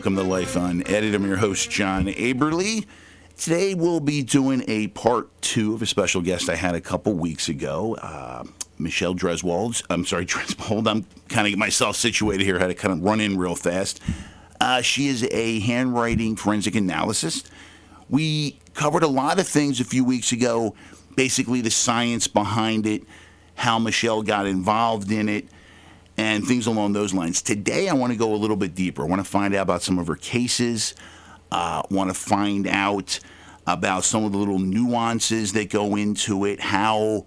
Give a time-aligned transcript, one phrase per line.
[0.00, 1.14] Welcome to Life Unedited.
[1.14, 2.86] I'm your host, John Aberly.
[3.36, 7.12] Today we'll be doing a part two of a special guest I had a couple
[7.12, 8.44] weeks ago, uh,
[8.78, 9.82] Michelle Dreswold.
[9.90, 10.88] I'm sorry, Dreswold.
[10.88, 12.56] I'm kind of get myself situated here.
[12.56, 14.00] I had to kind of run in real fast.
[14.58, 17.44] Uh, she is a handwriting forensic analysis.
[18.08, 20.74] We covered a lot of things a few weeks ago,
[21.14, 23.02] basically the science behind it,
[23.54, 25.46] how Michelle got involved in it
[26.20, 27.40] and things along those lines.
[27.40, 29.02] Today, I want to go a little bit deeper.
[29.02, 30.94] I want to find out about some of her cases.
[31.50, 33.18] Uh, want to find out
[33.66, 37.24] about some of the little nuances that go into it, how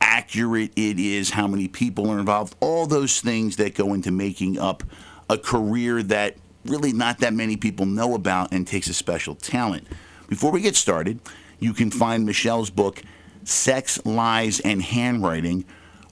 [0.00, 4.58] accurate it is, how many people are involved, all those things that go into making
[4.58, 4.82] up
[5.30, 9.86] a career that really not that many people know about and takes a special talent.
[10.28, 11.18] Before we get started,
[11.60, 13.02] you can find Michelle's book,
[13.44, 15.64] Sex, Lies, and Handwriting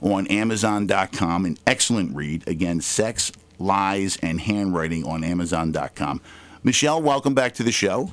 [0.03, 1.45] on Amazon.com.
[1.45, 2.47] An excellent read.
[2.47, 6.21] Again, Sex, Lies, and Handwriting on Amazon.com.
[6.63, 8.11] Michelle, welcome back to the show.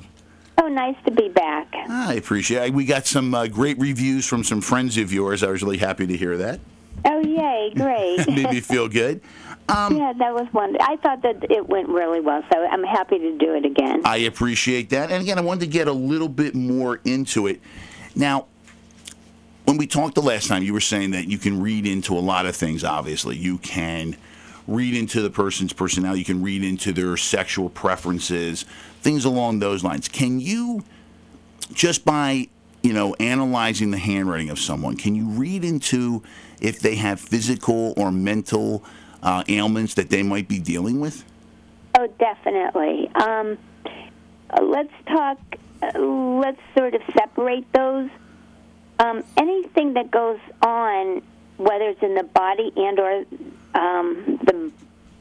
[0.57, 1.67] Oh, nice to be back.
[1.73, 2.73] I appreciate it.
[2.73, 5.43] We got some uh, great reviews from some friends of yours.
[5.43, 6.59] I was really happy to hear that.
[7.05, 8.27] Oh, yay, great.
[8.27, 9.21] Made me feel good.
[9.69, 10.75] Um, yeah, that was one.
[10.81, 14.01] I thought that it went really well, so I'm happy to do it again.
[14.03, 15.11] I appreciate that.
[15.11, 17.61] And again, I wanted to get a little bit more into it.
[18.15, 18.47] Now,
[19.71, 22.19] when we talked the last time, you were saying that you can read into a
[22.19, 23.37] lot of things, obviously.
[23.37, 24.17] You can
[24.67, 28.65] read into the person's personality, you can read into their sexual preferences,
[28.99, 30.09] things along those lines.
[30.09, 30.83] Can you,
[31.71, 32.49] just by
[32.83, 36.21] you know, analyzing the handwriting of someone, can you read into
[36.59, 38.83] if they have physical or mental
[39.23, 41.23] uh, ailments that they might be dealing with?
[41.97, 43.09] Oh, definitely.
[43.15, 43.57] Um,
[44.61, 45.39] let's talk.
[45.81, 48.09] Uh, let's sort of separate those
[49.01, 51.21] um, anything that goes on,
[51.57, 53.25] whether it's in the body and or
[53.73, 54.71] um, the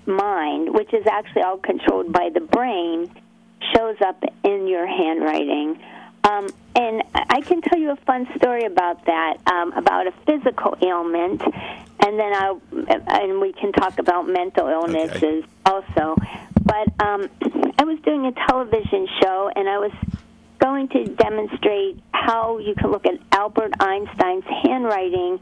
[0.07, 3.11] mind, which is actually all controlled by the brain,
[3.75, 5.81] shows up in your handwriting.
[6.25, 10.77] Um, and I can tell you a fun story about that, um, about a physical
[10.83, 15.47] ailment, and then I and we can talk about mental illnesses okay.
[15.65, 16.17] also.
[16.62, 17.29] But um,
[17.79, 19.93] I was doing a television show, and I was
[20.60, 25.38] going to demonstrate how you can look at Albert Einstein's handwriting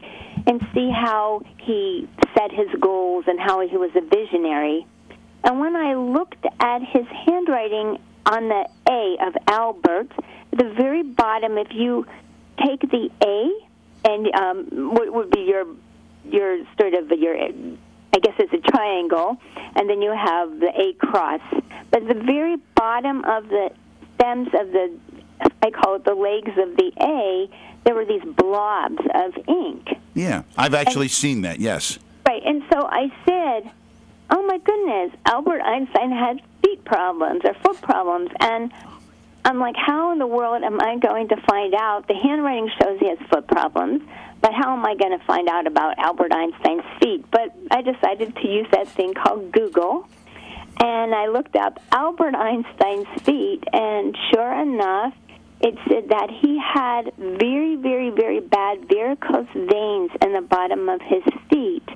[0.47, 4.85] and see how he set his goals and how he was a visionary.
[5.43, 10.11] And when I looked at his handwriting on the A of Albert,
[10.51, 12.05] the very bottom, if you
[12.65, 15.65] take the A and um, what would be your
[16.25, 19.37] your sort of your I guess it's a triangle,
[19.75, 21.41] and then you have the A cross.
[21.91, 23.69] But the very bottom of the
[24.15, 24.97] stems of the
[25.61, 27.49] I call it the legs of the A,
[27.83, 29.87] there were these blobs of ink.
[30.13, 31.99] Yeah, I've actually and, seen that, yes.
[32.27, 33.71] Right, and so I said,
[34.29, 38.29] oh my goodness, Albert Einstein had feet problems or foot problems.
[38.39, 38.71] And
[39.45, 42.07] I'm like, how in the world am I going to find out?
[42.07, 44.03] The handwriting shows he has foot problems,
[44.41, 47.25] but how am I going to find out about Albert Einstein's feet?
[47.31, 50.07] But I decided to use that thing called Google
[50.79, 55.13] and I looked up Albert Einstein's feet, and sure enough,
[55.61, 61.01] it said that he had very, very, very bad varicose veins in the bottom of
[61.01, 61.87] his feet,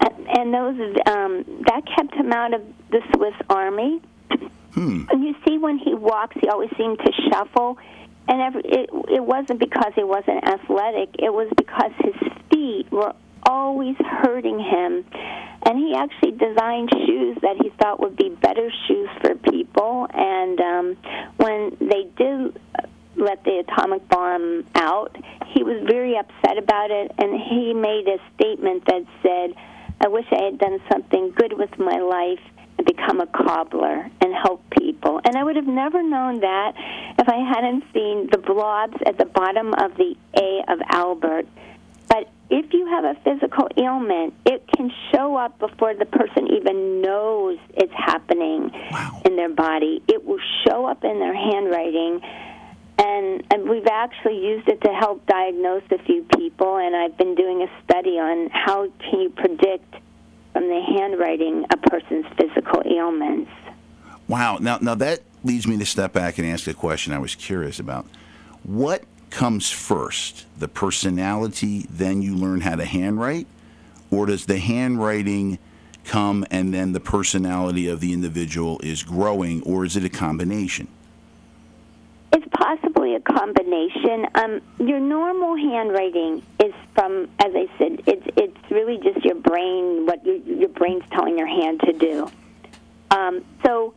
[0.00, 0.76] and those
[1.06, 4.00] um, that kept him out of the Swiss Army.
[4.74, 5.04] Hmm.
[5.10, 7.78] And you see, when he walks, he always seemed to shuffle,
[8.26, 13.14] and every, it it wasn't because he wasn't athletic; it was because his feet were
[13.46, 15.04] always hurting him.
[15.64, 20.08] And he actually designed shoes that he thought would be better shoes for people.
[20.12, 20.96] And um,
[21.36, 22.58] when they did
[23.16, 25.16] let the atomic bomb out,
[25.54, 27.12] he was very upset about it.
[27.18, 29.54] And he made a statement that said,
[30.00, 32.40] I wish I had done something good with my life
[32.78, 35.20] and become a cobbler and help people.
[35.24, 36.72] And I would have never known that
[37.18, 41.46] if I hadn't seen the blobs at the bottom of the A of Albert
[42.52, 47.58] if you have a physical ailment, it can show up before the person even knows
[47.70, 49.22] it's happening wow.
[49.24, 50.02] in their body.
[50.06, 52.20] It will show up in their handwriting.
[52.98, 57.34] And, and we've actually used it to help diagnose a few people, and I've been
[57.34, 59.94] doing a study on how can you predict
[60.52, 63.50] from the handwriting a person's physical ailments.
[64.28, 64.58] Wow.
[64.60, 67.80] Now, now that leads me to step back and ask a question I was curious
[67.80, 68.06] about.
[68.62, 73.46] What comes first, the personality, then you learn how to handwrite?
[74.10, 75.58] Or does the handwriting
[76.04, 80.86] come and then the personality of the individual is growing, or is it a combination?
[82.32, 84.26] It's possibly a combination.
[84.34, 90.06] Um, your normal handwriting is from, as I said, it's it's really just your brain,
[90.06, 92.30] what your, your brain's telling your hand to do.
[93.10, 93.94] Um, so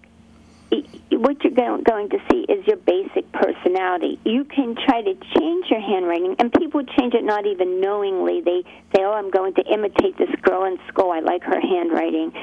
[1.11, 4.19] what you're going to see is your basic personality.
[4.25, 8.41] You can try to change your handwriting, and people change it not even knowingly.
[8.41, 8.63] They
[8.93, 11.11] say, "Oh, I'm going to imitate this girl in school.
[11.11, 12.33] I like her handwriting,"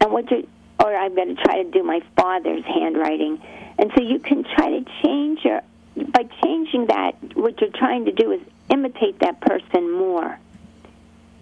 [0.00, 0.46] and what you
[0.82, 3.40] or I'm going to try to do my father's handwriting.
[3.78, 5.60] And so you can try to change your
[5.96, 7.16] by changing that.
[7.34, 10.38] What you're trying to do is imitate that person more.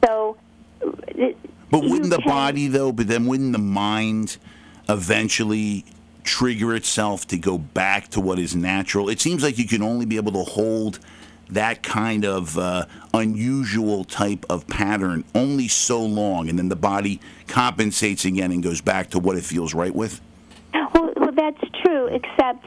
[0.05, 0.37] So.
[0.85, 1.33] Uh,
[1.71, 2.93] but wouldn't the body though?
[2.93, 4.37] But then wouldn't the mind
[4.89, 5.85] eventually
[6.25, 9.09] trigger itself to go back to what is natural?
[9.09, 10.99] It seems like you can only be able to hold
[11.51, 17.21] that kind of uh, unusual type of pattern only so long, and then the body
[17.47, 20.21] compensates again and goes back to what it feels right with?
[20.73, 22.67] Well, well that's true, except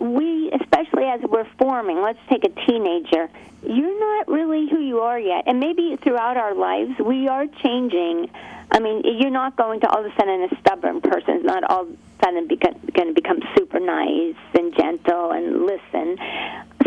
[0.00, 3.28] we, especially as we're forming, let's take a teenager,
[3.62, 5.44] you're not really who you are yet.
[5.46, 8.30] And maybe throughout our lives, we are changing.
[8.70, 11.64] I mean, you're not going to all of a sudden a stubborn person is not
[11.64, 11.86] all
[12.22, 16.18] sudden going to become super nice and gentle and listen.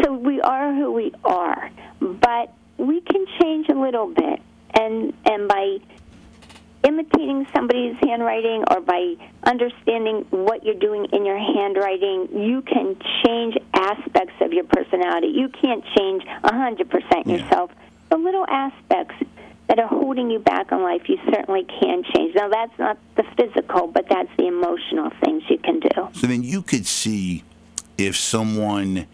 [0.04, 1.70] So we are who we are,
[2.00, 4.42] but we can change a little bit.
[4.74, 5.78] And and by
[6.84, 13.56] imitating somebody's handwriting or by understanding what you're doing in your handwriting, you can change
[13.74, 15.28] aspects of your personality.
[15.28, 17.72] You can't change 100% yourself.
[17.72, 17.88] Yeah.
[18.10, 19.16] The little aspects
[19.72, 22.36] that are holding you back in life, you certainly can change.
[22.36, 26.10] Now, that's not the physical, but that's the emotional things you can do.
[26.12, 27.46] So then you could see
[27.98, 29.08] if someone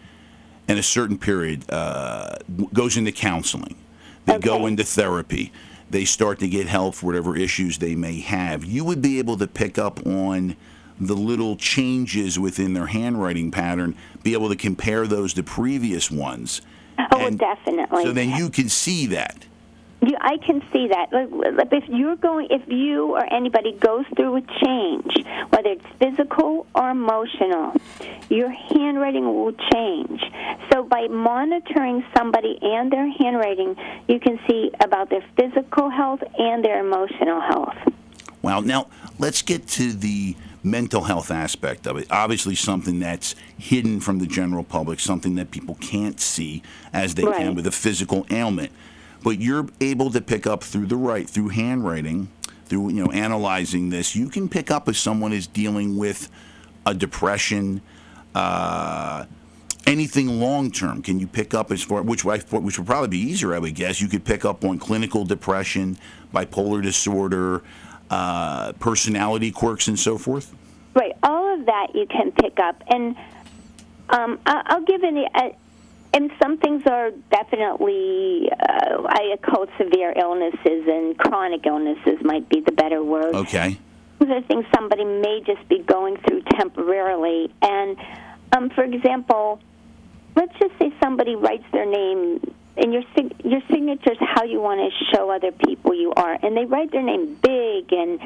[0.66, 2.38] in a certain period uh,
[2.72, 3.76] goes into counseling,
[4.24, 4.48] they okay.
[4.48, 5.52] go into therapy
[5.90, 8.62] they start to get help for whatever issues they may have.
[8.62, 10.54] You would be able to pick up on
[11.00, 16.60] the little changes within their handwriting pattern, be able to compare those to previous ones.
[16.98, 18.02] Oh, and definitely.
[18.02, 19.46] So then you can see that.
[20.00, 21.08] You, I can see that.
[21.72, 25.12] If you're going, if you or anybody goes through a change,
[25.50, 27.74] whether it's physical or emotional,
[28.28, 30.22] your handwriting will change.
[30.72, 36.64] So by monitoring somebody and their handwriting, you can see about their physical health and
[36.64, 37.76] their emotional health.
[38.40, 38.86] Well, now
[39.18, 42.06] let's get to the mental health aspect of it.
[42.10, 46.62] Obviously, something that's hidden from the general public, something that people can't see
[46.92, 47.36] as they right.
[47.38, 48.70] can with a physical ailment
[49.22, 52.28] but you're able to pick up through the right through handwriting
[52.66, 56.30] through you know analyzing this you can pick up if someone is dealing with
[56.86, 57.80] a depression
[58.34, 59.24] uh,
[59.86, 63.54] anything long term can you pick up as far which which would probably be easier
[63.54, 64.00] i would guess.
[64.00, 65.98] You could pick up on clinical depression
[66.32, 67.62] bipolar disorder
[68.10, 70.54] uh, personality quirks and so forth?
[70.94, 71.12] Right.
[71.22, 72.82] All of that you can pick up.
[72.88, 73.16] And
[74.10, 75.26] um, I'll give an,
[76.12, 82.60] and some things are definitely, uh, I call severe illnesses and chronic illnesses might be
[82.60, 83.34] the better word.
[83.34, 83.78] Okay.
[84.18, 87.52] Those are things somebody may just be going through temporarily.
[87.62, 87.96] And,
[88.56, 89.60] um, for example,
[90.34, 92.40] let's just say somebody writes their name
[92.78, 96.38] and your sig- your signature is how you want to show other people you are,
[96.40, 98.20] and they write their name big and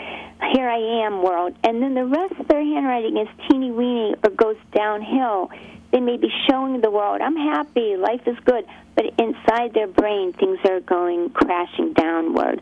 [0.52, 4.30] here I am world, and then the rest of their handwriting is teeny weeny or
[4.30, 5.50] goes downhill
[5.92, 10.32] they may be showing the world, I'm happy, life is good, but inside their brain,
[10.32, 12.60] things are going crashing downward.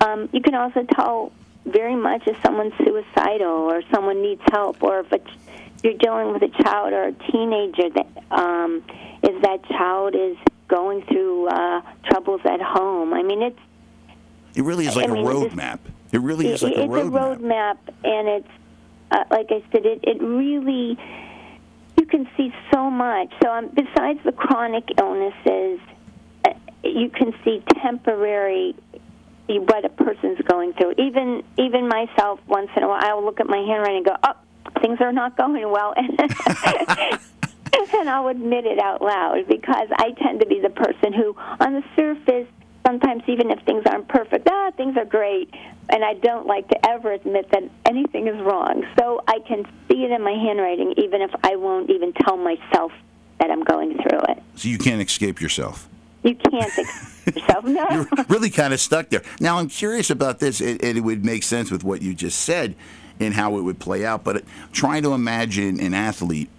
[0.00, 1.32] Um, you can also tell
[1.64, 5.30] very much if someone's suicidal or someone needs help, or if it's,
[5.82, 8.84] you're dealing with a child or a teenager that um,
[9.22, 10.36] if that child is
[10.68, 13.14] going through uh, troubles at home.
[13.14, 13.58] I mean, it's
[14.54, 15.80] it really is like I mean, a roadmap.
[16.12, 17.34] It really is like a roadmap.
[17.34, 18.48] It's a roadmap, and it's
[19.10, 20.98] uh, like I said, it it really
[22.06, 23.32] can see so much.
[23.42, 25.80] So, um, besides the chronic illnesses,
[26.44, 26.50] uh,
[26.82, 28.74] you can see temporary
[29.48, 30.94] what a person's going through.
[30.98, 34.32] Even even myself, once in a while, I'll look at my handwriting and go, "Oh,
[34.80, 36.18] things are not going well," and
[38.08, 41.82] I'll admit it out loud because I tend to be the person who, on the
[41.96, 42.48] surface,
[42.86, 45.52] sometimes even if things aren't perfect, ah, things are great,
[45.90, 48.86] and I don't like to ever admit that anything is wrong.
[48.98, 52.92] So I can see it in my handwriting, even if I won't even tell myself
[53.40, 54.42] that I'm going through it.
[54.54, 55.88] So you can't escape yourself.
[56.22, 57.64] You can't escape yourself.
[57.64, 57.86] No.
[57.90, 59.22] You're really kind of stuck there.
[59.40, 60.60] Now I'm curious about this.
[60.60, 62.74] It, it would make sense with what you just said
[63.18, 64.24] and how it would play out.
[64.24, 66.50] But trying to imagine an athlete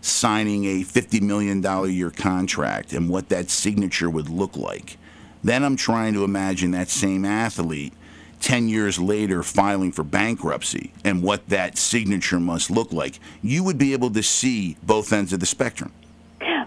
[0.00, 1.62] signing a $50 million
[1.92, 4.96] year contract and what that signature would look like.
[5.44, 7.92] Then I'm trying to imagine that same athlete
[8.40, 13.18] 10 years later filing for bankruptcy and what that signature must look like.
[13.42, 15.92] You would be able to see both ends of the spectrum.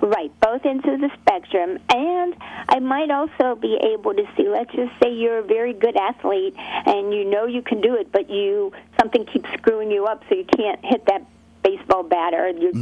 [0.01, 1.79] Right, both ends of the spectrum.
[1.89, 2.36] And
[2.70, 6.55] I might also be able to see, let's just say you're a very good athlete
[6.58, 10.36] and you know you can do it, but you something keeps screwing you up so
[10.36, 11.25] you can't hit that
[11.66, 12.74] baseball bat or you're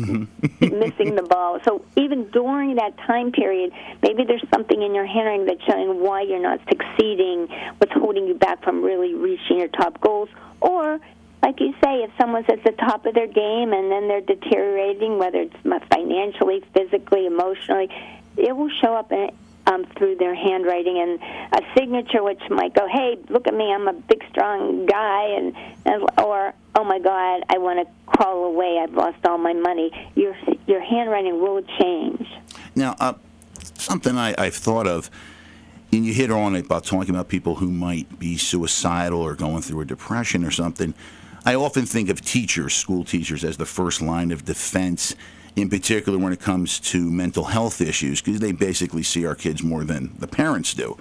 [0.59, 1.59] missing the ball.
[1.63, 3.71] So even during that time period,
[4.01, 7.47] maybe there's something in your handwriting that's showing why you're not succeeding,
[7.77, 10.99] what's holding you back from really reaching your top goals, or
[11.41, 15.17] like you say, if someone's at the top of their game and then they're deteriorating,
[15.17, 15.55] whether it's
[15.89, 17.89] financially, physically, emotionally,
[18.37, 19.29] it will show up in,
[19.67, 21.19] um, through their handwriting and
[21.53, 25.55] a signature, which might go, "Hey, look at me, I'm a big, strong guy," and,
[25.85, 29.91] and or "Oh my God, I want to crawl away, I've lost all my money."
[30.15, 30.35] Your
[30.67, 32.27] your handwriting will change.
[32.75, 33.13] Now, uh,
[33.75, 35.09] something I, I've thought of
[35.95, 39.61] and you hit on it about talking about people who might be suicidal or going
[39.61, 40.93] through a depression or something.
[41.45, 45.15] I often think of teachers, school teachers, as the first line of defense,
[45.55, 49.63] in particular when it comes to mental health issues, because they basically see our kids
[49.63, 50.97] more than the parents do.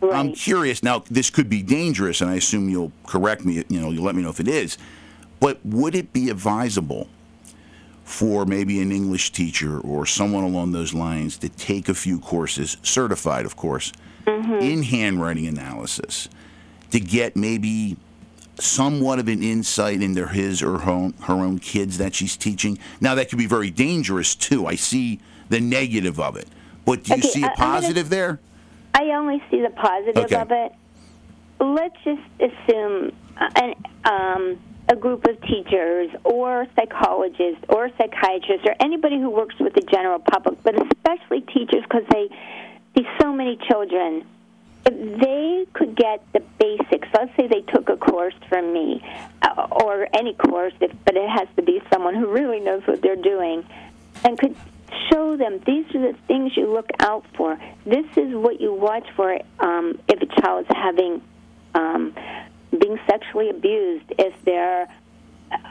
[0.00, 0.14] Right.
[0.14, 0.82] I'm curious.
[0.82, 3.64] Now, this could be dangerous, and I assume you'll correct me.
[3.68, 4.76] You know, you'll let me know if it is.
[5.38, 7.08] But would it be advisable
[8.04, 12.76] for maybe an English teacher or someone along those lines to take a few courses,
[12.82, 13.92] certified, of course,
[14.24, 14.54] Mm-hmm.
[14.60, 16.28] in handwriting analysis,
[16.92, 17.96] to get maybe
[18.62, 22.78] somewhat of an insight into his or her own, her own kids that she's teaching?
[23.00, 24.66] Now, that could be very dangerous too.
[24.66, 26.46] I see the negative of it,
[26.84, 28.40] but do you Okay, see a I- I'm gonna- positive there?
[28.94, 30.36] I only see the positive Okay.
[30.36, 30.72] of it.
[31.60, 33.12] Let's just assume
[33.56, 39.72] an, um, a group of teachers or psychologists or psychiatrists or anybody who works with
[39.74, 42.28] the general public, but especially teachers because they
[42.96, 44.24] see so many children.
[44.84, 49.02] They could get the basics, let's say they took a course from me,
[49.42, 53.16] uh, or any course, but it has to be someone who really knows what they're
[53.16, 53.64] doing,
[54.24, 54.56] and could
[55.10, 57.58] show them these are the things you look out for.
[57.84, 61.22] This is what you watch for um, if a child is having
[61.74, 62.14] um,
[62.70, 64.88] being sexually abused, if they're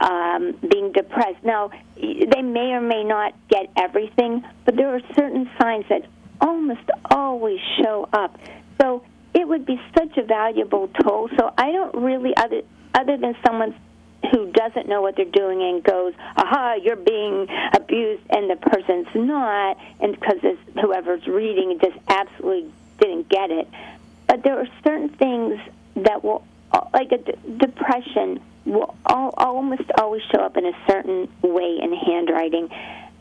[0.00, 1.42] um, being depressed.
[1.44, 6.06] Now, they may or may not get everything, but there are certain signs that
[6.40, 8.36] almost always show up.
[8.82, 11.30] So it would be such a valuable tool.
[11.38, 12.62] So I don't really, other
[12.94, 13.74] other than someone
[14.30, 19.08] who doesn't know what they're doing and goes, "Aha, you're being abused," and the person's
[19.14, 23.68] not, and because whoever's reading just absolutely didn't get it.
[24.26, 25.58] But there are certain things
[25.96, 26.44] that will,
[26.92, 31.92] like a d- depression, will al- almost always show up in a certain way in
[31.92, 32.68] handwriting.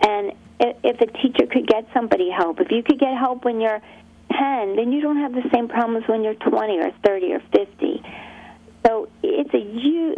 [0.01, 3.81] And if a teacher could get somebody help, if you could get help when you're
[4.31, 8.03] 10, then you don't have the same problems when you're 20 or 30 or 50.
[8.85, 9.61] So it's a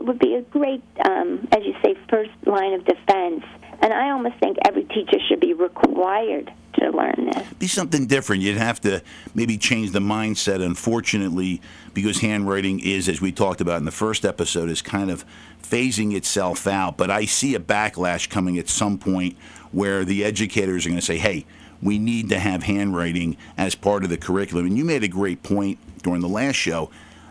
[0.03, 3.43] it would be a great, um, as you say, first line of defense.
[3.81, 7.47] And I almost think every teacher should be required to learn this.
[7.59, 8.41] be something different.
[8.41, 9.01] You'd have to
[9.35, 11.61] maybe change the mindset, unfortunately,
[11.93, 15.25] because handwriting is, as we talked about in the first episode, is kind of
[15.61, 16.97] phasing itself out.
[16.97, 19.37] But I see a backlash coming at some point
[19.71, 21.45] where the educators are going to say, hey,
[21.83, 24.65] we need to have handwriting as part of the curriculum.
[24.65, 26.89] And you made a great point during the last show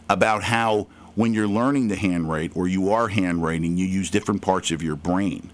[0.08, 4.70] about how when you're learning to handwrite or you are handwriting, you use different parts
[4.70, 5.50] of your brain.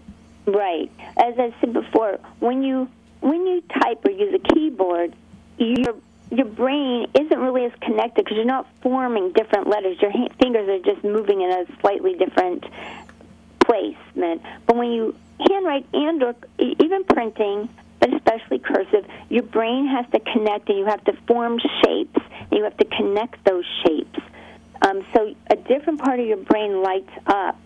[0.46, 0.90] Right.
[1.16, 2.88] As I said before, when you
[3.20, 5.14] when you type or use a keyboard,
[5.58, 5.94] your
[6.30, 10.00] your brain isn't really as connected because you're not forming different letters.
[10.00, 12.64] Your fingers are just moving in a slightly different
[13.60, 14.42] placement.
[14.66, 15.14] But when you
[15.50, 17.68] handwrite and or even printing,
[18.00, 22.52] but especially cursive, your brain has to connect and you have to form shapes and
[22.52, 24.20] you have to connect those shapes.
[24.82, 27.58] Um, so a different part of your brain lights up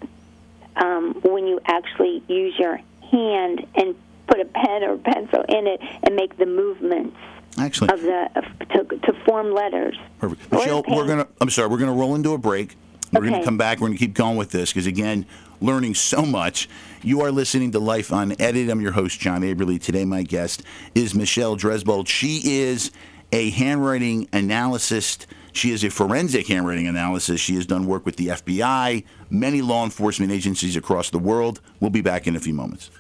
[0.76, 3.94] um, when you actually use your hand and
[4.26, 7.16] put a pen or pencil in it and make the movements
[7.58, 7.92] Excellent.
[7.92, 9.98] of the of, to, to form letters.
[10.18, 10.50] Perfect.
[10.50, 11.28] Michelle, we're gonna.
[11.40, 11.68] I'm sorry.
[11.68, 12.76] We're gonna roll into a break.
[13.12, 13.80] We're gonna come back.
[13.80, 15.26] We're gonna keep going with this because again,
[15.62, 16.68] learning so much.
[17.02, 18.68] You are listening to Life Unedited.
[18.68, 19.80] I'm your host, John Aberly.
[19.80, 20.62] Today, my guest
[20.94, 22.08] is Michelle Dresbold.
[22.08, 22.90] She is
[23.32, 25.26] a handwriting analyst.
[25.52, 27.40] She is a forensic handwriting analysis.
[27.40, 31.60] She has done work with the FBI, many law enforcement agencies across the world.
[31.80, 32.90] We'll be back in a few moments.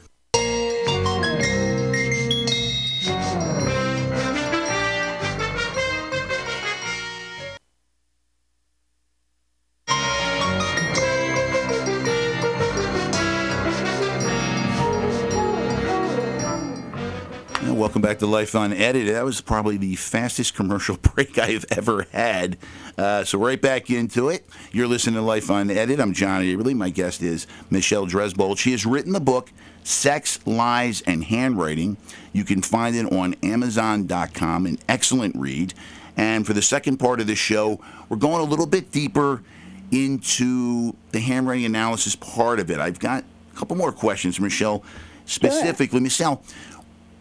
[17.82, 19.12] Welcome back to Life Unedited.
[19.12, 22.56] That was probably the fastest commercial break I have ever had.
[22.96, 24.46] Uh, so right back into it.
[24.70, 25.98] You're listening to Life Unedited.
[25.98, 26.76] I'm John Aberly.
[26.76, 28.58] My guest is Michelle Dresbold.
[28.58, 29.50] She has written the book
[29.82, 31.96] Sex, Lies, and Handwriting.
[32.32, 34.66] You can find it on Amazon.com.
[34.66, 35.74] An excellent read.
[36.16, 39.42] And for the second part of the show, we're going a little bit deeper
[39.90, 42.78] into the handwriting analysis part of it.
[42.78, 44.84] I've got a couple more questions, Michelle.
[45.24, 46.42] Specifically, Michelle,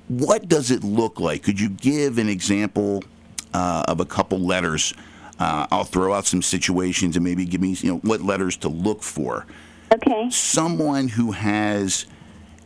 [0.07, 1.43] what does it look like?
[1.43, 3.03] Could you give an example
[3.53, 4.93] uh, of a couple letters?
[5.39, 8.69] Uh, I'll throw out some situations and maybe give me, you know, what letters to
[8.69, 9.45] look for.
[9.93, 10.29] Okay.
[10.29, 12.05] Someone who has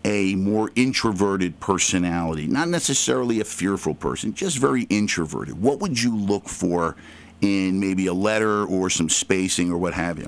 [0.03, 5.59] a more introverted personality, not necessarily a fearful person, just very introverted.
[5.59, 6.95] What would you look for
[7.41, 10.27] in maybe a letter or some spacing or what have you?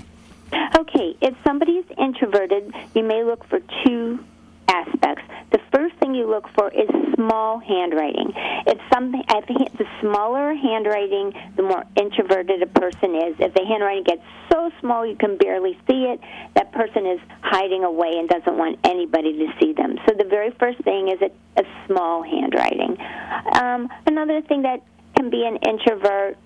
[0.77, 4.19] Okay, if somebody's introverted, you may look for two
[4.69, 5.23] aspects.
[5.51, 8.33] The first thing you look for is small handwriting.
[8.67, 13.35] If some, if the smaller handwriting, the more introverted a person is.
[13.39, 14.21] If the handwriting gets
[14.51, 16.19] so small you can barely see it,
[16.55, 19.97] that person is hiding away and doesn't want anybody to see them.
[20.07, 22.97] So the very first thing is a, a small handwriting.
[23.59, 24.83] Um, another thing that
[25.15, 26.37] can be an introvert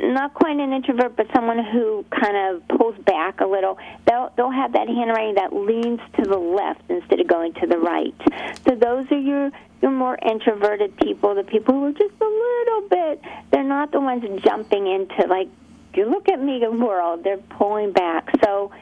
[0.00, 3.78] not quite an introvert, but someone who kind of pulls back a little.
[4.06, 7.78] They'll they'll have that handwriting that leans to the left instead of going to the
[7.78, 8.14] right.
[8.66, 9.50] So those are your
[9.82, 13.22] your more introverted people, the people who are just a little bit.
[13.50, 15.48] They're not the ones jumping into like,
[15.94, 17.24] you look at me, the world.
[17.24, 18.28] They're pulling back.
[18.44, 18.72] So.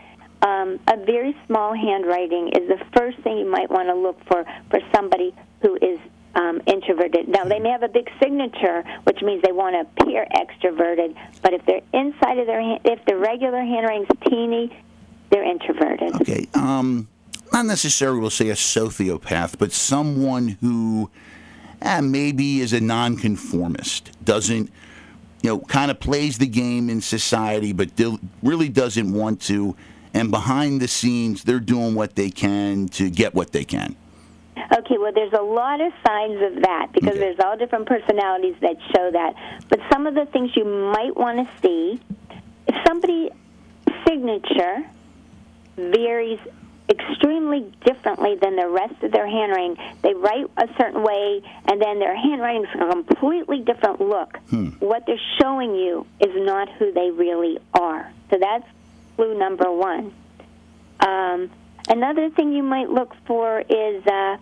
[0.44, 4.44] Um, a very small handwriting is the first thing you might want to look for
[4.70, 6.00] for somebody who is
[6.34, 7.28] um, introverted.
[7.28, 11.14] Now they may have a big signature, which means they want to appear extroverted.
[11.42, 14.76] But if they're inside of their, hand, if the regular handwriting's teeny,
[15.30, 16.14] they're introverted.
[16.16, 16.46] Okay.
[16.54, 17.08] Um,
[17.52, 21.10] not necessarily, we'll say a sociopath, but someone who
[21.82, 24.70] eh, maybe is a nonconformist, doesn't,
[25.42, 27.90] you know, kind of plays the game in society, but
[28.42, 29.76] really doesn't want to.
[30.14, 33.96] And behind the scenes, they're doing what they can to get what they can.
[34.74, 37.18] Okay, well, there's a lot of signs of that because okay.
[37.18, 39.34] there's all different personalities that show that.
[39.68, 42.00] But some of the things you might want to see,
[42.66, 43.32] if somebody's
[44.06, 44.84] signature
[45.76, 46.38] varies
[46.88, 49.76] extremely differently than the rest of their handwriting.
[50.02, 54.36] They write a certain way, and then their handwriting's a completely different look.
[54.50, 54.70] Hmm.
[54.78, 58.12] What they're showing you is not who they really are.
[58.30, 58.66] So that's
[59.16, 60.12] clue number one.
[61.00, 61.50] Um,
[61.88, 64.36] another thing you might look for is uh,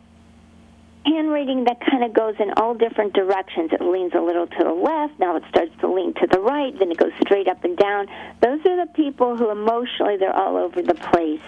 [1.05, 3.71] handwriting that kind of goes in all different directions.
[3.73, 6.79] It leans a little to the left, now it starts to lean to the right,
[6.79, 8.07] then it goes straight up and down.
[8.41, 11.41] Those are the people who emotionally they're all over the place.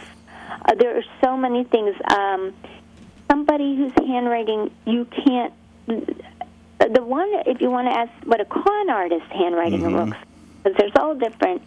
[0.65, 1.95] Uh, there are so many things.
[2.11, 2.55] Um,
[3.31, 5.55] somebody whose handwriting you can't.
[5.87, 10.11] The one, if you want to ask what a con artist handwriting mm-hmm.
[10.11, 10.19] looks,
[10.63, 11.63] because there's all different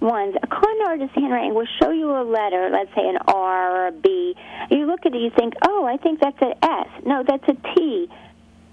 [0.00, 0.34] ones.
[0.42, 3.92] A con artist handwriting will show you a letter, let's say an R or a
[3.92, 4.36] B.
[4.70, 6.88] You look at it, you think, oh, I think that's an S.
[7.04, 8.08] No, that's a T.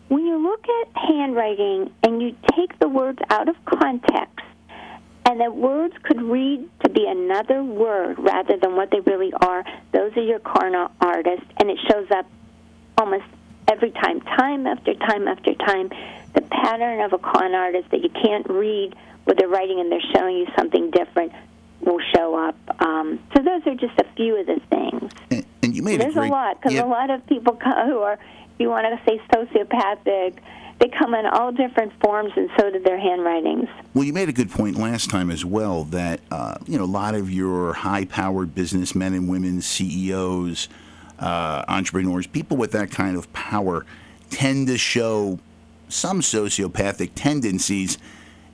[0.09, 4.45] When you look at handwriting and you take the words out of context,
[5.25, 9.63] and the words could read to be another word rather than what they really are,
[9.93, 12.25] those are your con artists, and it shows up
[12.97, 13.23] almost
[13.67, 15.89] every time, time after time after time.
[16.33, 20.01] The pattern of a con artist that you can't read what they're writing and they're
[20.15, 21.31] showing you something different
[21.81, 22.55] will show up.
[22.81, 25.11] Um, so those are just a few of the things.
[25.31, 26.83] And, and you made There's a, great, a lot because yeah.
[26.83, 30.39] a lot of people who are, if you want to say sociopathic,
[30.79, 33.69] they come in all different forms, and so do their handwritings.
[33.93, 36.85] Well, you made a good point last time as well that uh, you know a
[36.85, 40.69] lot of your high-powered businessmen and women, CEOs,
[41.19, 43.85] uh, entrepreneurs, people with that kind of power,
[44.31, 45.37] tend to show
[45.87, 47.99] some sociopathic tendencies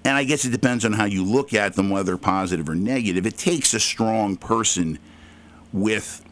[0.08, 3.26] and I guess it depends on how you look at them, whether positive or negative.
[3.26, 5.00] It takes a strong person
[5.74, 6.24] with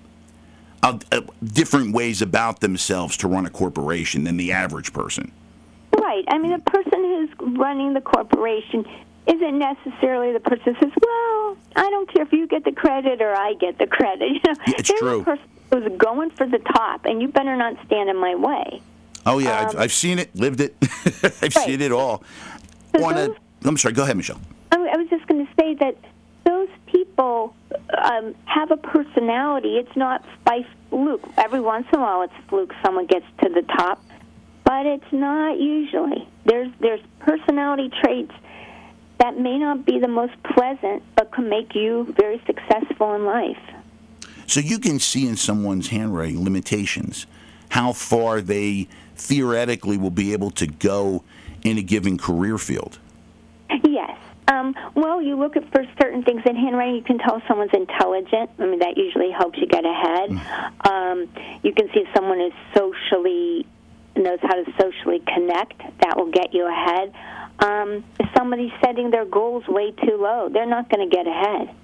[0.81, 5.29] a, a different ways about themselves to run a corporation than the average person.
[5.93, 6.23] Right.
[6.29, 8.85] I mean, the person who's running the corporation
[9.27, 13.21] isn't necessarily the person who says, "Well, I don't care if you get the credit
[13.21, 15.17] or I get the credit." You know, yeah, it's true.
[15.19, 18.81] The person who's going for the top, and you better not stand in my way.
[19.25, 20.75] Oh yeah, um, I've, I've, seen it, lived it.
[20.81, 21.51] I've right.
[21.51, 22.23] seen it all.
[22.95, 23.35] So those,
[23.67, 23.93] I'm sorry.
[23.93, 24.39] Go ahead, Michelle.
[24.95, 25.97] I was just going to say that
[26.45, 27.53] those people
[28.01, 29.77] um, have a personality.
[29.77, 31.21] It's not by fluke.
[31.37, 32.73] Every once in a while, it's fluke.
[32.83, 34.01] Someone gets to the top,
[34.63, 36.27] but it's not usually.
[36.45, 38.31] There's there's personality traits
[39.17, 43.59] that may not be the most pleasant, but can make you very successful in life.
[44.47, 47.25] So you can see in someone's handwriting limitations,
[47.69, 51.23] how far they theoretically will be able to go
[51.63, 52.99] in a given career field.
[54.47, 58.51] Um, well, you look at for certain things in handwriting, you can tell someone's intelligent.
[58.59, 60.29] I mean, that usually helps you get ahead.
[60.29, 60.87] Mm.
[60.87, 61.29] Um,
[61.63, 63.65] you can see if someone is socially
[64.15, 65.79] knows how to socially connect.
[66.01, 67.13] That will get you ahead.
[67.59, 71.75] Um, if somebody's setting their goals way too low, they're not going to get ahead.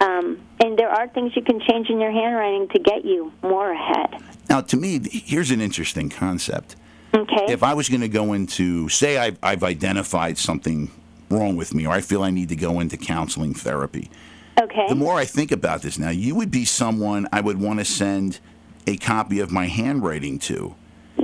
[0.00, 3.70] Um, and there are things you can change in your handwriting to get you more
[3.70, 4.22] ahead.
[4.48, 6.76] Now, to me, here's an interesting concept.
[7.14, 7.46] Okay.
[7.48, 10.90] If I was going to go into, say, I've, I've identified something
[11.30, 14.10] wrong with me, or I feel I need to go into counseling therapy.
[14.60, 14.86] Okay.
[14.88, 17.84] The more I think about this now, you would be someone I would want to
[17.84, 18.40] send
[18.86, 20.74] a copy of my handwriting to.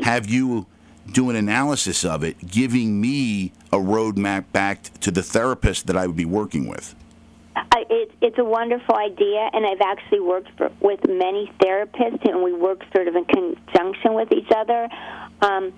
[0.03, 0.67] Have you
[1.11, 6.07] do an analysis of it, giving me a roadmap back to the therapist that I
[6.07, 6.95] would be working with?
[7.55, 12.43] I, it, it's a wonderful idea, and I've actually worked for, with many therapists, and
[12.43, 14.89] we work sort of in conjunction with each other.
[15.43, 15.73] Um,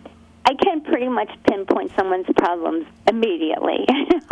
[0.47, 3.87] I can pretty much pinpoint someone's problems immediately.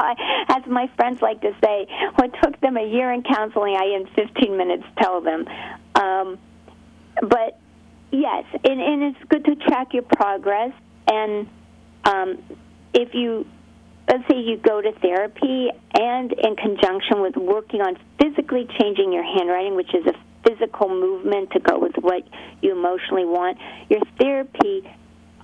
[0.49, 4.07] As my friends like to say, what took them a year in counseling, I in
[4.15, 5.47] 15 minutes tell them.
[5.95, 6.39] Um,
[7.23, 7.59] but
[8.11, 10.73] yes, and, and it's good to track your progress.
[11.11, 11.49] And
[12.05, 12.39] um,
[12.93, 13.47] if you,
[14.07, 19.25] let's say you go to therapy, and in conjunction with working on physically changing your
[19.25, 20.15] handwriting, which is a
[20.47, 22.23] physical movement to go with what
[22.61, 24.85] you emotionally want, your therapy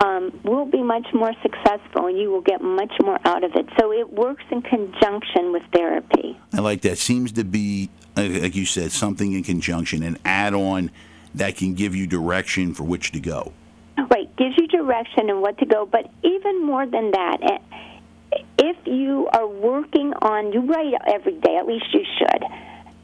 [0.00, 3.66] um, will be much more successful and you will get much more out of it.
[3.78, 6.38] So it works in conjunction with therapy.
[6.52, 6.98] I like that.
[6.98, 10.90] Seems to be, like you said, something in conjunction, an add on
[11.34, 13.52] that can give you direction for which to go.
[13.96, 15.84] Right, gives you direction and what to go.
[15.84, 21.56] But even more than that, eh, if you are working on, you write every day,
[21.56, 22.44] at least you should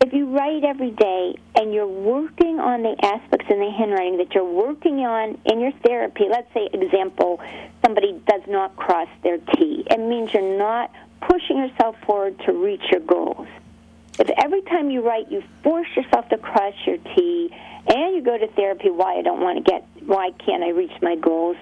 [0.00, 4.34] if you write every day and you're working on the aspects in the handwriting that
[4.34, 7.40] you're working on in your therapy, let's say, example,
[7.84, 10.90] somebody does not cross their T, it means you're not
[11.22, 13.46] pushing yourself forward to reach your goals.
[14.18, 17.50] If every time you write you force yourself to cross your T
[17.88, 20.92] and you go to therapy, why I don't want to get, why can't I reach
[21.02, 21.56] my goals,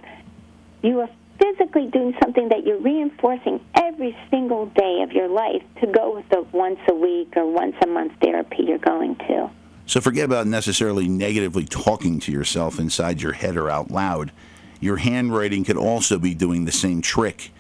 [0.83, 5.87] you are physically doing something that you're reinforcing every single day of your life to
[5.87, 9.51] go with the once a week or once a month therapy you're going to.
[9.87, 14.33] So forget about necessarily negatively talking to yourself inside your head or out loud.
[14.81, 17.53] Your handwriting could also be doing the same trick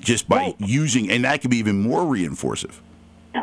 [0.00, 0.56] just by right.
[0.58, 2.80] using, and that could be even more reinforcive.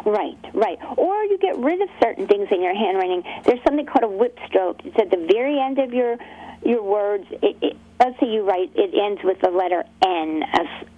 [0.06, 0.78] Right, right.
[0.98, 3.24] Or you get rid of certain things in your handwriting.
[3.46, 4.82] There's something called a whip stroke.
[4.86, 6.18] It's at the very end of your
[6.64, 7.26] your words.
[7.42, 10.44] It, it, let's say you write it ends with the letter N,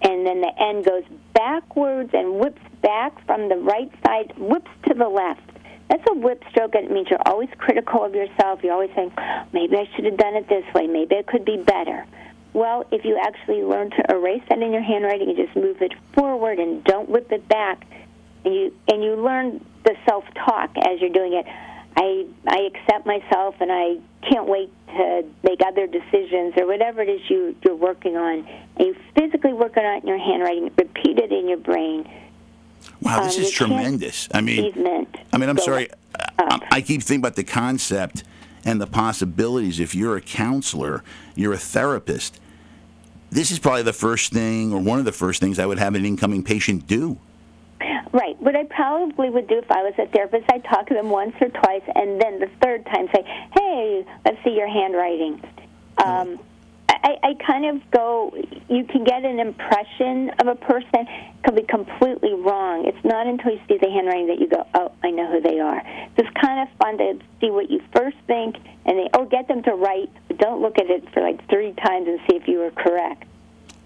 [0.01, 4.93] and then the N goes backwards and whips back from the right side, whips to
[4.93, 5.41] the left.
[5.89, 8.63] That's a whip stroke, and it means you're always critical of yourself.
[8.63, 9.11] You're always saying,
[9.51, 10.87] maybe I should have done it this way.
[10.87, 12.05] Maybe it could be better.
[12.53, 15.93] Well, if you actually learn to erase that in your handwriting and just move it
[16.13, 17.85] forward and don't whip it back,
[18.45, 21.45] and you and you learn the self-talk as you're doing it.
[21.95, 27.09] I I accept myself, and I can't wait to make other decisions or whatever it
[27.09, 28.47] is you you're working on.
[28.77, 32.09] And you physically work on it in your handwriting, repeat it in your brain.
[33.01, 34.29] Wow, this um, is tremendous.
[34.33, 34.73] I mean,
[35.33, 35.89] I mean, I'm sorry.
[36.37, 38.23] I, I keep thinking about the concept
[38.63, 39.79] and the possibilities.
[39.79, 41.03] If you're a counselor,
[41.35, 42.39] you're a therapist.
[43.31, 45.95] This is probably the first thing, or one of the first things I would have
[45.95, 47.17] an incoming patient do.
[48.11, 48.39] Right.
[48.41, 51.35] What I probably would do if I was a therapist, I'd talk to them once
[51.41, 55.41] or twice, and then the third time say, "Hey, let's see your handwriting."
[56.03, 56.39] Um,
[56.89, 58.33] I, I kind of go.
[58.69, 61.07] You can get an impression of a person.
[61.43, 62.85] Could be completely wrong.
[62.85, 65.59] It's not until you see the handwriting that you go, "Oh, I know who they
[65.59, 65.81] are."
[66.15, 69.47] So it's kind of fun to see what you first think, and they, oh, get
[69.47, 70.11] them to write.
[70.27, 73.23] But don't look at it for like three times and see if you were correct.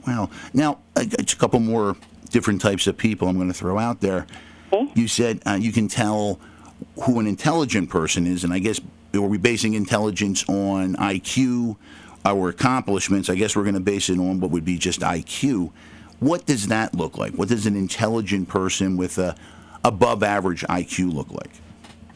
[0.05, 0.29] Wow.
[0.53, 1.95] Now, just a couple more
[2.29, 4.27] different types of people I'm going to throw out there.
[4.73, 4.91] Okay.
[4.95, 6.39] You said uh, you can tell
[7.03, 8.79] who an intelligent person is, and I guess
[9.13, 11.77] are we basing intelligence on IQ,
[12.25, 13.29] our accomplishments?
[13.29, 15.71] I guess we're going to base it on what would be just IQ.
[16.19, 17.33] What does that look like?
[17.33, 19.35] What does an intelligent person with a
[19.83, 21.51] above average IQ look like?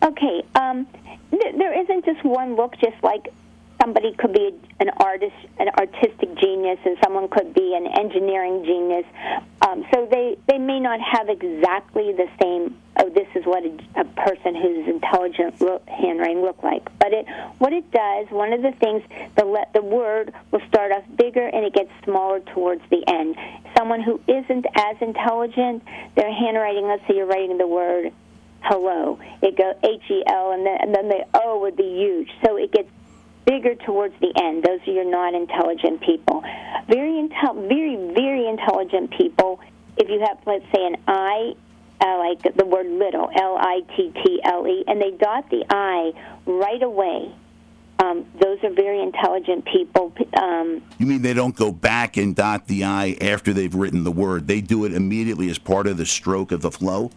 [0.04, 0.88] Okay, um,
[1.32, 3.34] th- there isn't just one look, just like
[3.82, 9.06] somebody could be an artist, an artistic genius, and someone could be an engineering genius.
[9.62, 12.78] Um, so they they may not have exactly the same.
[12.98, 16.84] Oh, this is what a, a person who's intelligent look, handwriting look like.
[17.00, 17.26] But it
[17.58, 19.04] what it does, one of the things,
[19.36, 23.36] the let the word will start off bigger and it gets smaller towards the end.
[23.78, 25.84] Someone who isn't as intelligent,
[26.16, 26.88] their handwriting.
[26.88, 28.12] Let's say you're writing the word
[28.62, 29.20] hello.
[29.42, 32.30] It go H E L, and then and then the O would be huge.
[32.46, 32.90] So it gets
[33.50, 34.64] bigger towards the end.
[34.64, 36.44] Those are your non-intelligent people.
[36.88, 39.60] Very intel- very very intelligent people.
[39.98, 41.54] If you have, let's say, an I,
[42.00, 45.66] uh, like the word little, L I T T L E, and they dot the
[45.70, 46.14] I
[46.46, 47.34] right away.
[48.02, 50.14] Um, those are very intelligent people.
[50.34, 54.12] Um, you mean they don't go back and dot the I after they've written the
[54.12, 54.48] word?
[54.48, 57.12] They do it immediately as part of the stroke of the flow?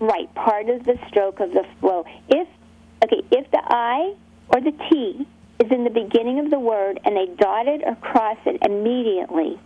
[0.00, 2.04] right part of the stroke of the flow.
[2.28, 2.48] If
[3.04, 4.14] okay, if the I
[4.48, 5.26] or the T
[5.60, 9.58] is in the beginning of the word and they dot it or cross it immediately,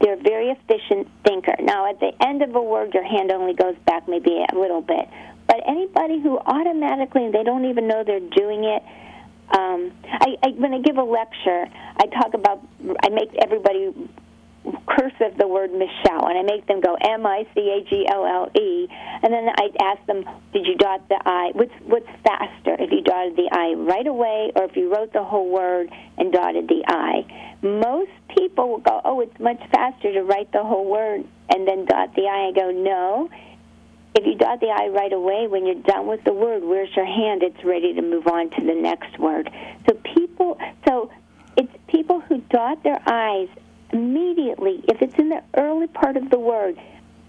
[0.00, 1.54] they're a very efficient thinker.
[1.60, 4.80] Now, at the end of a word, your hand only goes back maybe a little
[4.80, 5.08] bit.
[5.46, 8.82] But anybody who automatically, they don't even know they're doing it,
[9.56, 11.66] um, I, I, when I give a lecture,
[11.98, 12.66] I talk about,
[13.04, 13.92] I make everybody
[14.86, 18.24] cursive the word Michelle, and I make them go M I C A G L
[18.26, 18.88] L E,
[19.22, 21.50] and then I ask them, did you dot the I?
[21.54, 25.24] What's what's faster, if you dotted the I right away, or if you wrote the
[25.24, 27.56] whole word and dotted the I?
[27.62, 31.84] Most people will go, oh, it's much faster to write the whole word and then
[31.86, 32.48] dot the I.
[32.48, 33.30] I go, no.
[34.14, 37.06] If you dot the I right away, when you're done with the word, where's your
[37.06, 37.42] hand?
[37.42, 39.50] It's ready to move on to the next word.
[39.88, 41.10] So people, so
[41.56, 43.48] it's people who dot their I's
[43.92, 46.78] immediately, if it's in the early part of the word,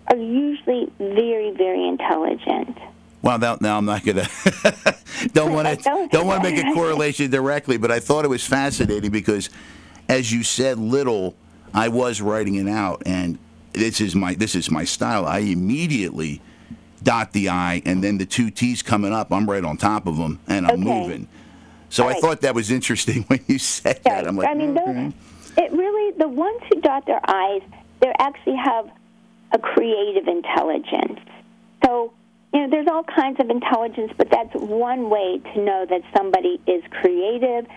[0.07, 2.77] are usually very, very intelligent.
[3.21, 4.27] Well, now, now I'm not gonna
[5.33, 8.45] don't want to don't want to make a correlation directly, but I thought it was
[8.45, 9.49] fascinating because,
[10.07, 11.35] as you said, little,
[11.73, 13.37] I was writing it out, and
[13.73, 15.25] this is my this is my style.
[15.25, 16.41] I immediately
[17.03, 20.17] dot the I, and then the two T's coming up, I'm right on top of
[20.17, 20.99] them, and I'm Okay.
[21.01, 21.27] moving.
[21.89, 24.27] So I thought that was interesting when you said Yeah, that.
[24.27, 25.11] I'm like, I mean, those, okay.
[25.57, 27.61] It really the ones who dot their I's,
[27.99, 28.89] they actually have
[29.51, 31.19] a creative intelligence.
[31.85, 32.13] So
[32.53, 36.61] you know, there's all kinds of intelligence, but that's one way to know that somebody
[36.65, 37.67] is creative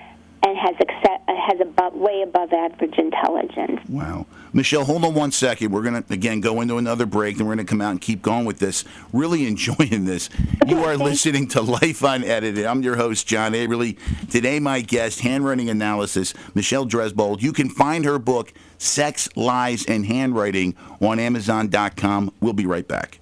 [0.42, 3.80] and has accept, uh, has above, way above average intelligence.
[3.88, 4.26] Wow.
[4.52, 5.70] Michelle, hold on one second.
[5.70, 8.00] We're going to, again, go into another break, and we're going to come out and
[8.00, 8.84] keep going with this.
[9.12, 10.30] Really enjoying this.
[10.66, 12.64] You are listening to Life Unedited.
[12.64, 13.98] I'm your host, John Aberly.
[14.30, 17.42] Today, my guest, handwriting analysis, Michelle Dresbold.
[17.42, 22.32] You can find her book, Sex, Lies, and Handwriting, on Amazon.com.
[22.40, 23.19] We'll be right back.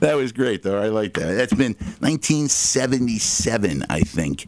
[0.00, 0.80] That was great, though.
[0.80, 1.34] I like that.
[1.34, 4.46] That's been 1977, I think,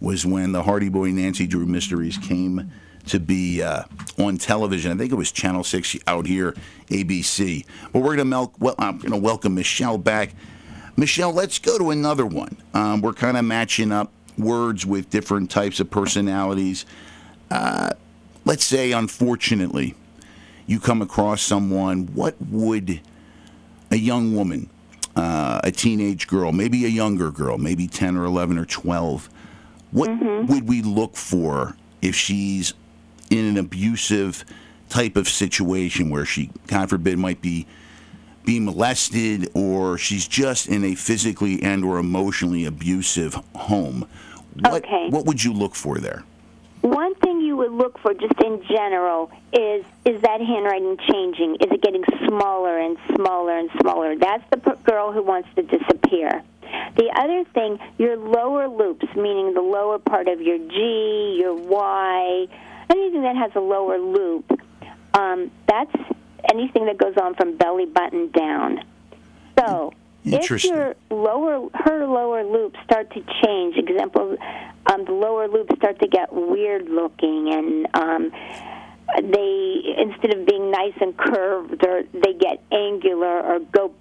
[0.00, 2.70] was when the Hardy Boy Nancy Drew Mysteries came
[3.06, 3.84] to be uh,
[4.18, 4.92] on television.
[4.92, 6.54] I think it was Channel 6 out here,
[6.88, 7.64] ABC.
[7.92, 10.34] But we're going to well, I'm going to welcome Michelle back.
[10.96, 12.56] Michelle, let's go to another one.
[12.74, 16.84] Um, we're kind of matching up words with different types of personalities.
[17.50, 17.90] Uh,
[18.44, 19.94] let's say, unfortunately,
[20.66, 23.00] you come across someone, what would
[23.90, 24.68] a young woman,
[25.20, 29.28] uh, a teenage girl, maybe a younger girl, maybe 10 or 11 or 12,
[29.90, 30.08] what
[30.48, 32.72] would we look for if she's
[33.28, 34.44] in an abusive
[34.88, 37.66] type of situation where she, God forbid, might be
[38.46, 44.06] being molested or she's just in a physically and or emotionally abusive home?
[44.60, 45.08] What, Okay.
[45.10, 46.24] what would you look for there?
[46.80, 51.56] One thing would look for, just in general, is is that handwriting changing?
[51.56, 54.16] Is it getting smaller and smaller and smaller?
[54.16, 56.42] That's the p- girl who wants to disappear.
[56.96, 62.46] The other thing, your lower loops, meaning the lower part of your G, your Y,
[62.90, 64.50] anything that has a lower loop,
[65.14, 65.94] um, that's
[66.50, 68.82] anything that goes on from belly button down.
[69.58, 69.92] So,
[70.24, 74.36] if your lower her lower loops start to change, example,
[74.86, 78.32] um, the lower loops start to get weird looking, and um,
[79.22, 83.94] they instead of being nice and curved, or they get angular or go.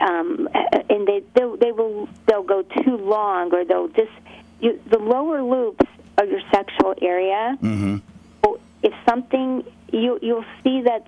[0.00, 0.48] Um,
[0.90, 4.10] and they they'll, they will they'll go too long, or they'll just
[4.60, 5.86] you, the lower loops
[6.18, 7.56] are your sexual area.
[7.62, 7.98] Mm-hmm.
[8.44, 11.06] So if something you you'll see that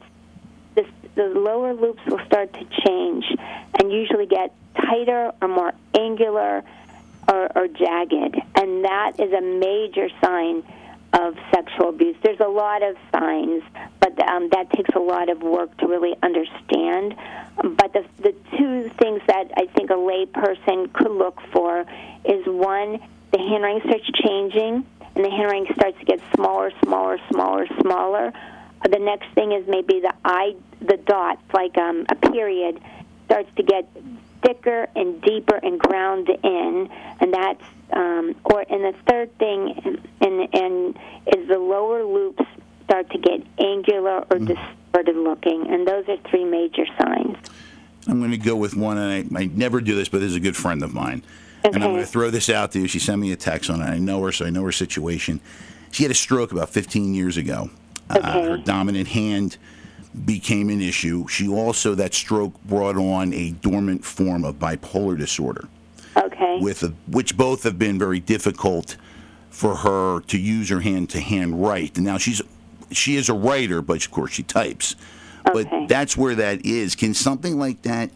[1.17, 3.25] the lower loops will start to change
[3.79, 6.63] and usually get tighter or more angular
[7.29, 10.63] or, or jagged, and that is a major sign
[11.13, 12.17] of sexual abuse.
[12.23, 13.63] There's a lot of signs,
[14.01, 17.17] but um, that takes a lot of work to really understand.
[17.57, 21.87] But the, the two things that I think a lay person could look for
[22.25, 23.01] is one,
[23.33, 28.33] the handwriting starts changing, and the handwriting starts to get smaller, smaller, smaller, smaller.
[28.85, 32.81] The next thing is maybe the eye, the dots, like um, a period,
[33.27, 33.89] starts to get
[34.43, 36.89] thicker and deeper and ground in,
[37.21, 37.63] and that's
[37.93, 42.45] um, or and the third thing, and and is the lower loops
[42.85, 47.37] start to get angular or distorted looking, and those are three major signs.
[48.09, 50.37] I'm going to go with one, and I, I never do this, but this is
[50.37, 51.23] a good friend of mine.
[51.65, 52.87] And I'm going to throw this out to you.
[52.87, 53.87] She sent me a text on it.
[53.87, 55.41] I know her, so I know her situation.
[55.91, 57.71] She had a stroke about 15 years ago.
[58.11, 59.57] Uh, her dominant hand
[60.25, 61.27] became an issue.
[61.29, 65.69] She also that stroke brought on a dormant form of bipolar disorder,
[66.17, 66.59] Okay.
[66.61, 68.97] with a, which both have been very difficult
[69.51, 71.97] for her to use her hand to hand write.
[71.97, 72.41] And now she's
[72.93, 74.95] she is a writer, but of course she types.
[75.49, 75.65] Okay.
[75.65, 76.95] But that's where that is.
[76.95, 78.11] Can something like that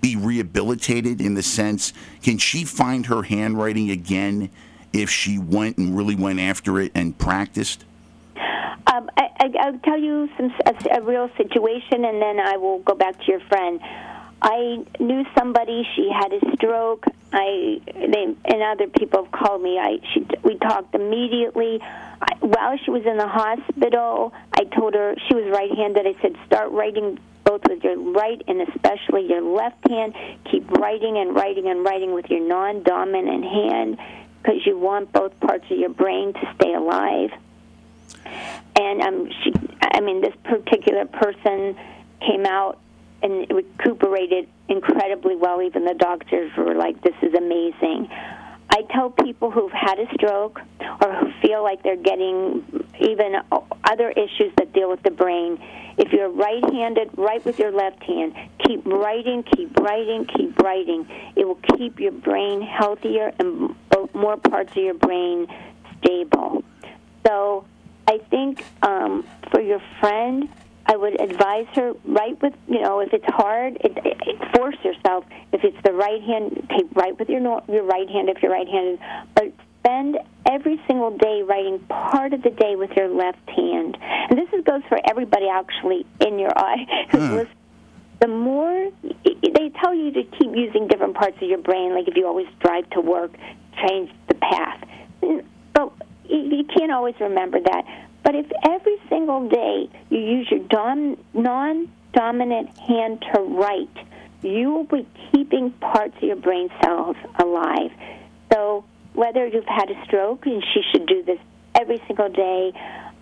[0.00, 1.92] be rehabilitated in the sense?
[2.22, 4.50] Can she find her handwriting again
[4.92, 7.84] if she went and really went after it and practiced?
[8.86, 12.80] Um, I, I, I'll tell you some a, a real situation, and then I will
[12.80, 13.80] go back to your friend.
[14.42, 15.88] I knew somebody.
[15.96, 17.06] She had a stroke.
[17.32, 19.78] I they and other people have called me.
[19.78, 21.80] I she we talked immediately.
[21.82, 26.06] I, while she was in the hospital, I told her she was right-handed.
[26.06, 30.14] I said, start writing both with your right and especially your left hand.
[30.50, 33.98] Keep writing and writing and writing with your non-dominant hand
[34.42, 37.30] because you want both parts of your brain to stay alive
[38.76, 41.76] and um, she, I mean, this particular person
[42.20, 42.78] came out
[43.22, 45.62] and recuperated incredibly well.
[45.62, 48.08] Even the doctors were like, "This is amazing."
[48.70, 52.64] I tell people who've had a stroke or who feel like they're getting
[53.00, 53.36] even
[53.84, 55.62] other issues that deal with the brain.
[55.96, 58.34] If you're right-handed, write with your left hand.
[58.66, 61.06] Keep writing, keep writing, keep writing.
[61.36, 63.76] It will keep your brain healthier and
[64.12, 65.46] more parts of your brain
[65.98, 66.64] stable.
[67.24, 67.66] So
[68.06, 70.48] I think um, for your friend,
[70.86, 75.24] I would advise her write with you know if it's hard, it, it, force yourself.
[75.52, 78.98] If it's the right hand, take write with your your right hand if you're right-handed,
[79.34, 80.18] but spend
[80.50, 83.96] every single day writing part of the day with your left hand.
[84.00, 87.06] And this is, goes for everybody actually in your eye.
[87.10, 87.42] Hmm.
[88.20, 92.16] the more they tell you to keep using different parts of your brain, like if
[92.16, 93.34] you always drive to work,
[93.86, 94.88] change the path.
[95.74, 95.92] But
[96.28, 98.08] you can't always remember that.
[98.22, 103.96] But if every single day you use your dom- non-dominant hand to write,
[104.42, 107.90] you will be keeping parts of your brain cells alive.
[108.52, 111.38] So whether you've had a stroke, and she should do this
[111.74, 112.72] every single day.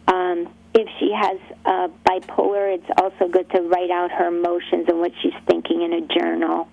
[0.08, 5.00] Um, if she has uh, bipolar, it's also good to write out her emotions and
[5.00, 6.68] what she's thinking in a journal.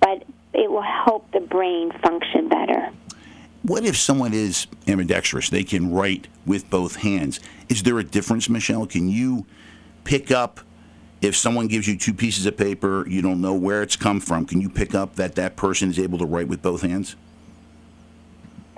[0.00, 2.90] But it will help the brain function better.
[3.64, 5.48] What if someone is ambidextrous?
[5.48, 7.40] They can write with both hands.
[7.70, 8.86] Is there a difference, Michelle?
[8.86, 9.46] Can you
[10.04, 10.60] pick up
[11.22, 14.44] if someone gives you two pieces of paper, you don't know where it's come from?
[14.44, 17.16] Can you pick up that that person is able to write with both hands?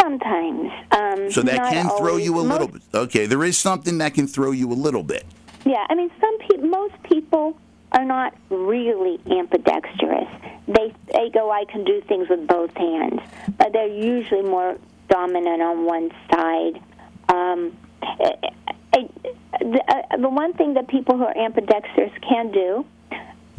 [0.01, 0.70] Sometimes.
[0.92, 2.83] Um, So that can throw you a little bit.
[2.94, 5.27] Okay, there is something that can throw you a little bit.
[5.64, 7.59] Yeah, I mean, some people, most people
[7.96, 10.28] are not really ambidextrous.
[10.68, 13.20] They they go, I can do things with both hands,
[13.56, 14.76] but they're usually more
[15.09, 16.80] dominant on one side.
[17.28, 18.32] Um, I,
[18.92, 19.09] I,
[19.61, 22.85] the, uh, the one thing that people who are ambidextrous can do,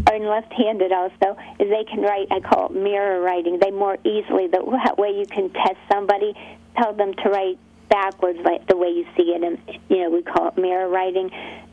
[0.09, 2.27] or left-handed also, is they can write.
[2.31, 3.59] I call it mirror writing.
[3.59, 6.33] They more easily the that way you can test somebody,
[6.77, 7.57] tell them to write
[7.89, 9.57] backwards like the way you see it and
[9.89, 11.29] you know we call it mirror writing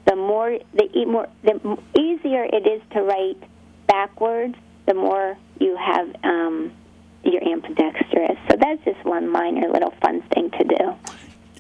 [0.07, 3.43] the more the e- more the easier it is to write
[3.87, 4.55] backwards
[4.87, 6.73] the more you have um
[7.25, 10.95] you're ambidextrous so that's just one minor little fun thing to do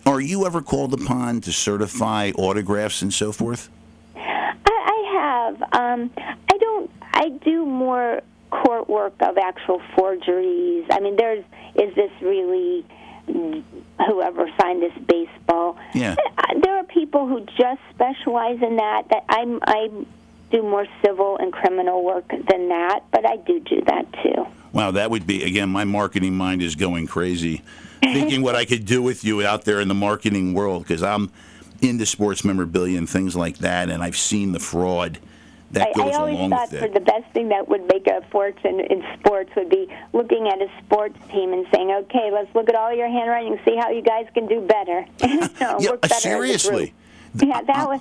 [0.06, 3.70] Are you ever called upon to certify autographs and so forth?
[4.14, 5.62] I, I have.
[5.72, 6.10] Um,
[6.52, 6.90] I don't.
[7.14, 10.84] I do more court work of actual forgeries.
[10.90, 11.42] I mean, there's
[11.76, 12.84] is this really
[13.26, 15.78] whoever signed this baseball?
[15.94, 16.16] Yeah.
[16.62, 19.08] There are people who just specialize in that.
[19.10, 19.60] That I'm.
[19.62, 19.90] I
[20.50, 24.46] do more civil and criminal work than that, but I do do that too.
[24.72, 25.68] Wow, that would be again.
[25.68, 27.62] My marketing mind is going crazy,
[28.01, 31.30] thinking what I could do with you out there in the marketing world because I'm
[31.80, 35.18] into sports memorabilia and things like that, and I've seen the fraud
[35.75, 36.95] that I, goes I always along thought with for it.
[36.95, 40.68] the best thing that would make a fortune in sports would be looking at a
[40.85, 44.03] sports team and saying, "Okay, let's look at all your handwriting and see how you
[44.03, 45.07] guys can do better."
[45.61, 46.95] Know, Yeah, better seriously.
[47.37, 47.49] group.
[47.51, 48.01] Yeah, that was.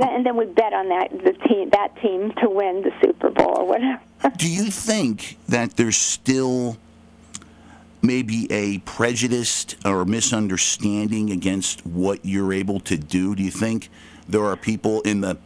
[0.00, 3.58] And then we bet on that the team that team to win the Super Bowl
[3.58, 4.00] or whatever.
[4.36, 6.76] Do you think that there's still
[8.02, 13.34] maybe a prejudice or misunderstanding against what you're able to do?
[13.34, 13.88] Do you think
[14.28, 15.38] there are people in the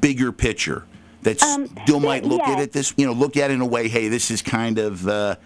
[0.00, 0.84] bigger picture
[1.22, 3.66] that Um, still might look at it this, you know, look at it in a
[3.66, 5.36] way, hey, this is kind of, uh,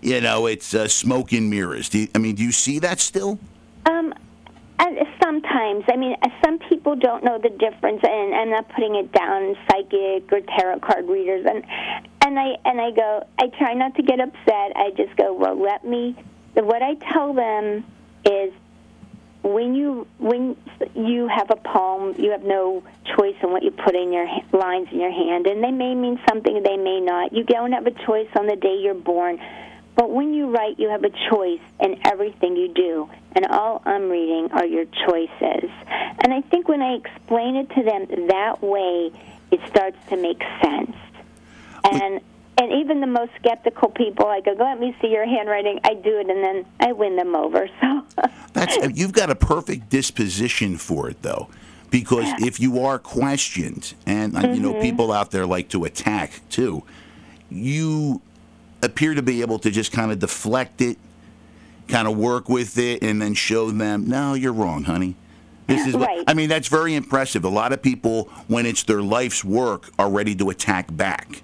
[0.00, 1.88] you know, it's uh, smoke and mirrors.
[1.88, 3.38] Do you, I mean, do you see that still?
[3.86, 4.14] Um,
[4.78, 8.94] and sometimes, I mean, uh, some people don't know the difference, and I'm not putting
[8.94, 11.64] it down psychic or tarot card readers, and
[12.24, 14.76] and I and I go, I try not to get upset.
[14.76, 16.16] I just go, well, let me.
[16.54, 17.84] What I tell them
[18.24, 18.52] is,
[19.42, 20.56] when you when
[20.94, 22.82] you have a poem, you have no
[23.16, 26.20] choice in what you put in your lines in your hand, and they may mean
[26.28, 27.32] something, they may not.
[27.32, 29.40] You don't have a choice on the day you're born,
[29.94, 34.08] but when you write, you have a choice in everything you do, and all I'm
[34.08, 35.70] reading are your choices.
[36.24, 39.12] And I think when I explain it to them that way,
[39.50, 40.96] it starts to make sense.
[41.84, 42.20] And
[42.58, 45.78] and even the most skeptical people, I go, let me see your handwriting.
[45.84, 47.68] I do it, and then I win them over.
[47.80, 51.48] So That's you've got a perfect disposition for it though.
[51.90, 56.40] Because if you are questioned, and uh, you know people out there like to attack
[56.50, 56.82] too,
[57.48, 58.20] you
[58.82, 60.98] appear to be able to just kind of deflect it,
[61.86, 65.14] kind of work with it, and then show them, no, you're wrong, honey.
[65.66, 66.24] This is what, Right.
[66.26, 67.44] I mean, that's very impressive.
[67.44, 71.42] A lot of people, when it's their life's work, are ready to attack back.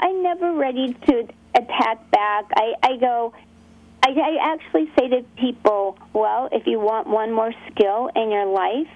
[0.00, 2.44] I'm never ready to attack back.
[2.56, 3.32] I, I go,
[4.02, 8.46] I, I actually say to people, well, if you want one more skill in your
[8.46, 8.88] life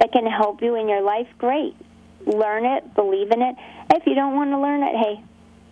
[0.00, 1.74] that can help you in your life, great.
[2.26, 3.56] Learn it, believe in it.
[3.94, 5.22] If you don't want to learn it, hey,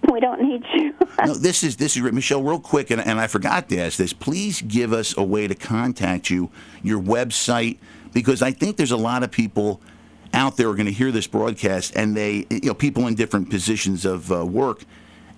[0.12, 0.94] we don't need you.
[1.24, 2.42] no, this is this is Michelle.
[2.42, 4.12] Real quick, and, and I forgot to ask this.
[4.12, 6.50] Please give us a way to contact you,
[6.82, 7.78] your website,
[8.12, 9.80] because I think there's a lot of people
[10.34, 13.48] out there are going to hear this broadcast, and they, you know, people in different
[13.48, 14.84] positions of uh, work,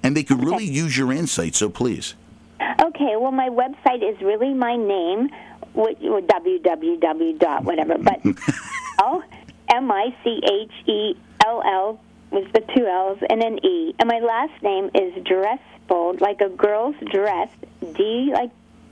[0.03, 1.55] and they could really use your insight.
[1.55, 2.15] So please.
[2.61, 5.29] Okay, well, my website is really my name,
[5.77, 8.21] www dot whatever, but
[9.01, 9.23] L
[9.69, 14.09] M I C H E L L was the two L's and an E, and
[14.09, 17.49] my last name is Dresbold, like a girl's dress,
[17.95, 18.51] D like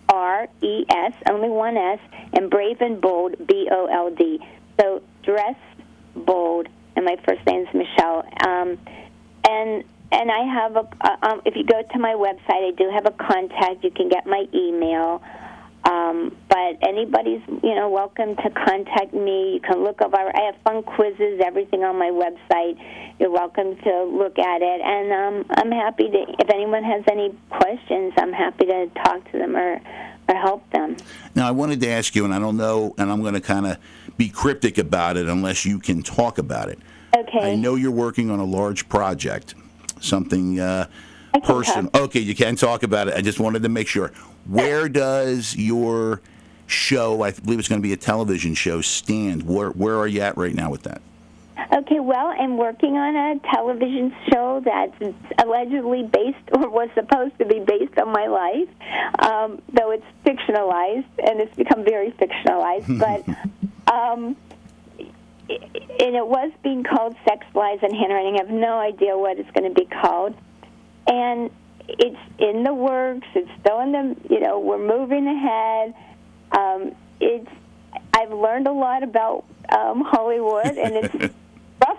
[0.09, 2.01] R E S, only one S,
[2.35, 4.39] and Brave and Bold, B O L D.
[4.79, 5.57] So Dress
[6.15, 8.25] Bold, and my first name is Michelle.
[8.47, 8.79] Um,
[9.49, 12.91] and and I have a uh, um, if you go to my website, I do
[12.93, 13.83] have a contact.
[13.85, 15.23] You can get my email.
[15.85, 19.55] Um, but anybody's you know welcome to contact me.
[19.55, 20.15] You can look up.
[20.15, 22.79] Our, I have fun quizzes, everything on my website.
[23.19, 26.25] You're welcome to look at it, and um, I'm happy to.
[26.39, 29.81] If anyone has any questions, I'm happy to talk to them or
[30.29, 30.97] or help them.
[31.35, 33.67] Now, I wanted to ask you, and I don't know, and I'm going to kind
[33.67, 33.79] of
[34.17, 36.79] be cryptic about it unless you can talk about it.
[37.17, 37.53] Okay.
[37.53, 39.55] I know you're working on a large project,
[40.01, 40.87] something uh,
[41.43, 41.91] personal.
[41.95, 43.15] Okay, you can talk about it.
[43.15, 44.13] I just wanted to make sure.
[44.47, 46.21] Where does your
[46.67, 49.43] show, I believe it's going to be a television show, stand?
[49.43, 51.01] Where Where are you at right now with that?
[51.73, 57.47] Okay, well, I'm working on a television show that's allegedly based, or was supposed to
[57.47, 58.69] be based on my life,
[59.21, 62.99] um, though it's fictionalized, and it's become very fictionalized.
[62.99, 63.25] but,
[63.95, 64.37] um,
[65.49, 68.35] and it was being called Sex, Lies, and Handwriting.
[68.35, 70.35] I have no idea what it's going to be called.
[71.07, 71.51] And
[71.87, 73.27] it's in the works.
[73.35, 75.95] It's still in the, you know, we're moving ahead.
[76.53, 77.51] Um, it's,
[78.15, 81.35] I've learned a lot about um, Hollywood, and it's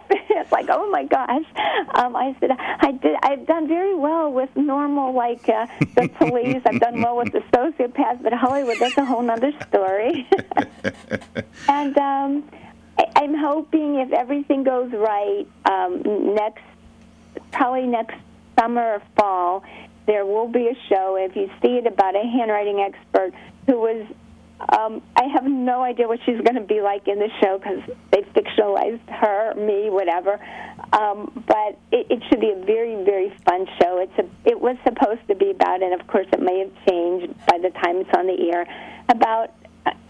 [0.10, 1.46] it's like, oh my gosh.
[1.94, 3.16] Um, I said, I did.
[3.24, 6.62] I've done very well with normal, like uh, the police.
[6.66, 10.28] I've done well with the sociopaths, but Hollywood, that's a whole other story.
[11.68, 12.50] and um,
[12.98, 16.64] I, I'm hoping if everything goes right, um, next,
[17.52, 18.16] probably next
[18.58, 19.64] summer or fall,
[20.06, 21.16] there will be a show.
[21.20, 23.34] If you see it about a handwriting expert
[23.66, 24.06] who was
[24.60, 27.84] um, I have no idea what she's going to be like in the show because
[28.12, 30.40] they fictionalized her, me, whatever.
[30.94, 34.00] Um, but it, it should be a very, very fun show.
[34.00, 37.34] It's a, it was supposed to be about, and of course it may have changed
[37.48, 38.66] by the time it's on the air.
[39.10, 39.52] About,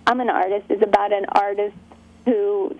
[0.05, 0.65] I'm an artist.
[0.69, 1.75] It's about an artist
[2.25, 2.75] who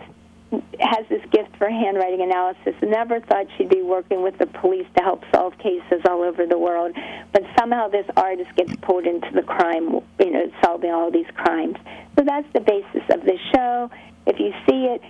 [0.79, 2.75] has this gift for handwriting analysis.
[2.81, 6.57] Never thought she'd be working with the police to help solve cases all over the
[6.57, 6.95] world,
[7.31, 11.77] but somehow this artist gets pulled into the crime, you know, solving all these crimes.
[12.17, 13.89] So that's the basis of the show.
[14.25, 15.01] If you see it,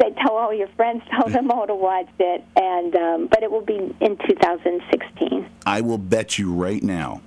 [0.00, 3.50] say tell all your friends, tell them all to watch it, and um, but it
[3.50, 5.48] will be in 2016.
[5.66, 7.22] I will bet you right now,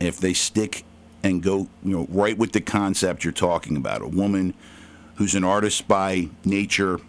[0.00, 0.84] if they stick
[1.22, 4.54] and go, you know, right with the concept you're talking about, a woman
[5.16, 7.00] who's an artist by nature,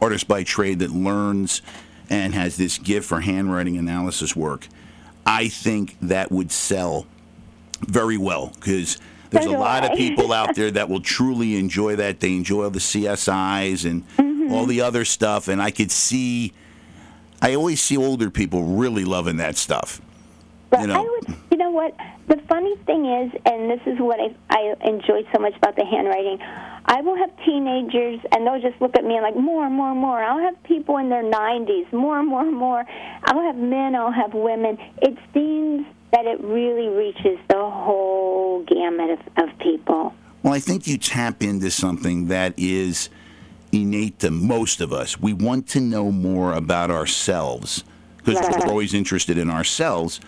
[0.00, 1.62] artist by trade that learns
[2.10, 4.68] and has this gift for handwriting analysis work,
[5.24, 7.06] I think that would sell
[7.86, 8.98] very well because
[9.30, 12.20] there's So a lot of people out there that will truly enjoy that.
[12.20, 14.04] They enjoy all the CSIs and
[14.42, 14.52] Mm-hmm.
[14.52, 16.52] all the other stuff, and I could see.
[17.40, 20.00] I always see older people really loving that stuff.
[20.72, 20.94] But You know.
[20.94, 21.94] I would, you know what?
[22.28, 25.84] The funny thing is, and this is what I, I enjoy so much about the
[25.84, 26.38] handwriting.
[26.86, 30.18] I will have teenagers, and they'll just look at me and like more, more, more.
[30.24, 32.84] I'll have people in their 90s, more, more, more.
[33.24, 33.94] I'll have men.
[33.94, 34.78] I'll have women.
[35.02, 40.14] It seems that it really reaches the whole gamut of, of people.
[40.42, 43.10] Well, I think you tap into something that is
[43.72, 45.20] innate to most of us.
[45.20, 47.84] We want to know more about ourselves
[48.24, 48.58] because Right.
[48.64, 50.20] we're always interested in ourselves,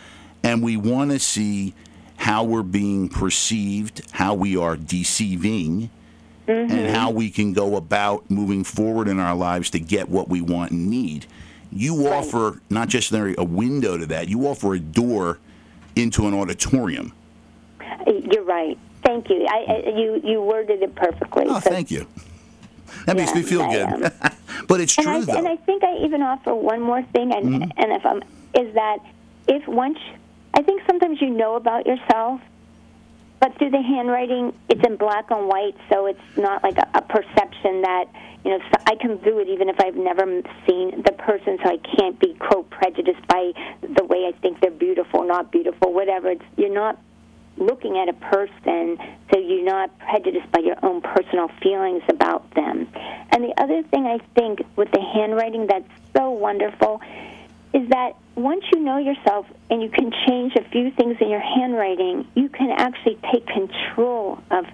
[0.44, 1.74] and we want to see
[2.16, 5.90] how we're being perceived, how we are deceiving,
[6.46, 10.40] and how we can go about moving forward in our lives to get what we
[10.42, 11.26] want and need.
[11.72, 15.38] You offer not just a window to that, you offer a door
[15.96, 17.12] into an auditorium.
[18.06, 18.78] You're right.
[19.02, 19.46] Thank you.
[19.48, 21.44] I, I you you worded it perfectly.
[21.48, 22.06] Oh, So- thank you.
[23.06, 24.04] That makes me feel I, good.
[24.04, 24.10] um,
[24.68, 25.36] but it's and true, I, though.
[25.36, 27.70] and I think I even offer one more thing, and Mm-hmm.
[27.82, 28.22] and if I'm
[28.54, 28.98] is that
[29.48, 29.98] if once
[30.56, 32.40] I think sometimes you know about yourself,
[33.40, 37.02] but through the handwriting, it's in black and white, so it's not like a, a
[37.02, 38.06] perception that
[38.44, 40.24] you know so I can do it even if I've never
[40.66, 43.52] seen the person, so I can't be quote prejudiced by
[43.82, 46.30] the way I think they're beautiful, not beautiful, whatever.
[46.30, 46.98] It's you're not
[47.56, 48.98] looking at a person
[49.32, 52.88] so you're not prejudiced by your own personal feelings about them.
[53.30, 57.00] And the other thing I think with the handwriting that's so wonderful
[57.72, 61.40] is that once you know yourself and you can change a few things in your
[61.40, 64.66] handwriting, you can actually take control of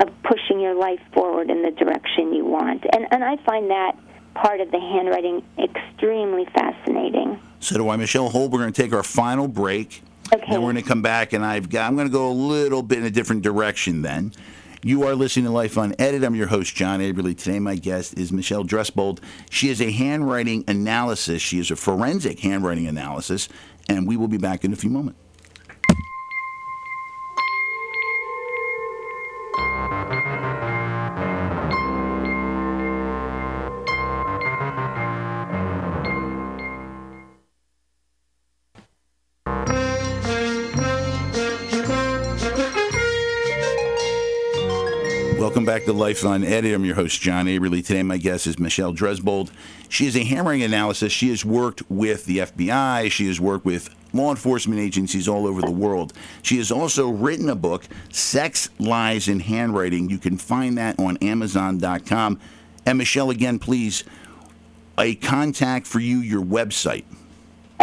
[0.00, 2.84] of pushing your life forward in the direction you want.
[2.92, 3.96] And and I find that
[4.34, 7.40] part of the handwriting extremely fascinating.
[7.60, 8.52] So do I, Michelle Holt.
[8.52, 10.02] We're going to take our final break.
[10.32, 10.44] Okay.
[10.50, 11.86] Then we're going to come back, and I've got.
[11.86, 14.02] I'm going to go a little bit in a different direction.
[14.02, 14.32] Then,
[14.82, 16.22] you are listening to Life Unedited.
[16.22, 17.36] I'm your host, John Aberly.
[17.36, 19.20] Today, my guest is Michelle Dresbold.
[19.50, 21.42] She is a handwriting analysis.
[21.42, 23.48] She is a forensic handwriting analysis,
[23.88, 25.18] and we will be back in a few moments.
[45.68, 46.72] Back to Life Unedited.
[46.72, 47.84] I'm your host, John Aberly.
[47.84, 49.50] Today, my guest is Michelle Dresbold.
[49.90, 51.12] She is a hammering analysis.
[51.12, 53.12] She has worked with the FBI.
[53.12, 56.14] She has worked with law enforcement agencies all over the world.
[56.40, 60.08] She has also written a book, Sex, Lies, and Handwriting.
[60.08, 62.40] You can find that on Amazon.com.
[62.86, 64.04] And Michelle, again, please,
[64.96, 67.04] a contact for you, your website.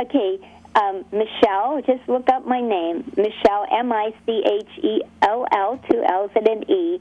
[0.01, 0.39] Okay,
[0.73, 3.11] um, Michelle, just look up my name.
[3.15, 6.99] Michelle, M I C H E L L, two L's and an E,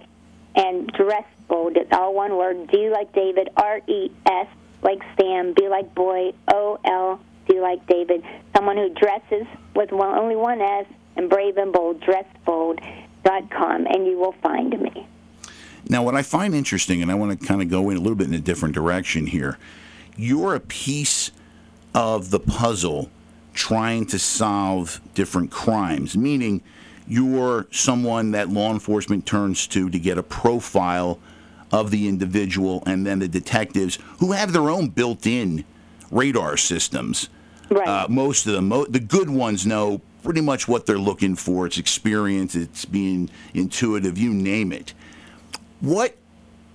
[0.55, 2.69] and Dresbold, it's all one word.
[2.69, 4.47] D like David, R E S
[4.83, 8.23] like Sam, B like boy, O L, D like David.
[8.55, 10.87] Someone who dresses with one, only one S,
[11.17, 15.07] and brave and bold, dresbold.com, and you will find me.
[15.89, 18.15] Now, what I find interesting, and I want to kind of go in a little
[18.15, 19.59] bit in a different direction here,
[20.17, 21.31] you're a piece
[21.95, 23.11] of the puzzle
[23.53, 26.63] trying to solve different crimes, meaning
[27.07, 31.19] you're someone that law enforcement turns to to get a profile
[31.73, 35.65] of the individual, and then the detectives who have their own built in
[36.11, 37.29] radar systems.
[37.71, 37.89] Right.
[37.89, 41.67] Uh, most of them, mo- the good ones know pretty much what they're looking for.
[41.67, 44.95] It's experience, it's being intuitive, you name it.
[45.81, 46.17] What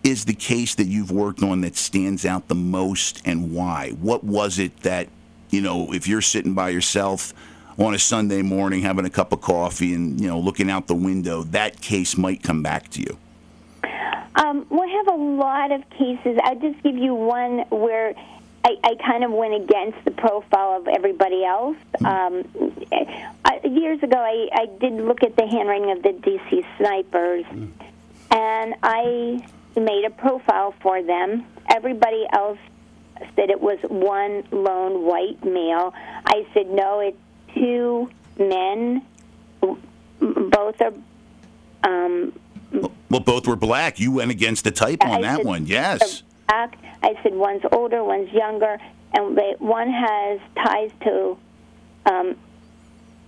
[0.03, 3.91] is the case that you've worked on that stands out the most and why?
[4.01, 5.07] What was it that,
[5.49, 7.33] you know, if you're sitting by yourself
[7.79, 10.95] on a Sunday morning having a cup of coffee and, you know, looking out the
[10.95, 13.17] window, that case might come back to you?
[14.35, 16.37] Um, well, I have a lot of cases.
[16.43, 18.13] I'll just give you one where
[18.65, 21.77] I, I kind of went against the profile of everybody else.
[22.03, 22.43] Um,
[23.45, 27.45] I, years ago, I, I did look at the handwriting of the DC snipers,
[28.31, 31.45] and I made a profile for them.
[31.69, 32.59] Everybody else
[33.35, 35.93] said it was one lone white male.
[36.25, 37.17] I said, no, it's
[37.53, 39.05] two men.
[40.19, 40.93] Both are
[41.83, 42.33] um,
[42.71, 43.99] Well, both were black.
[43.99, 45.65] You went against the type on I that said one.
[45.65, 46.23] Yes.
[46.47, 46.75] black.
[47.01, 48.77] I said one's older, one's younger,
[49.13, 51.37] and they, one has ties to
[52.05, 52.35] um,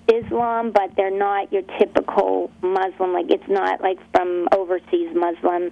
[0.07, 3.13] Islam, but they're not your typical Muslim.
[3.13, 5.71] Like it's not like from overseas Muslim,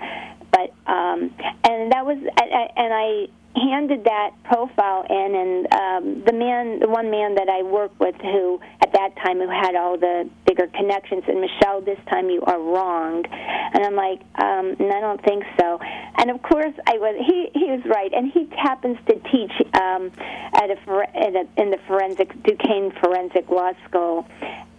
[0.52, 1.34] but um,
[1.64, 6.88] and that was I- and I handed that profile in, and um, the man, the
[6.88, 10.68] one man that I worked with, who at that time who had all the bigger
[10.68, 15.24] connections, and Michelle, this time you are wronged, and I'm like, um, and I don't
[15.24, 17.16] think so, and of course I was.
[17.26, 20.12] He he was right, and he happens to teach um,
[20.54, 20.78] at a,
[21.16, 24.26] at a in the forensic Duquesne Forensic Law School,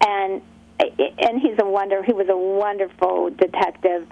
[0.07, 0.43] and
[0.79, 2.03] and he's a wonder.
[2.03, 4.07] He was a wonderful detective,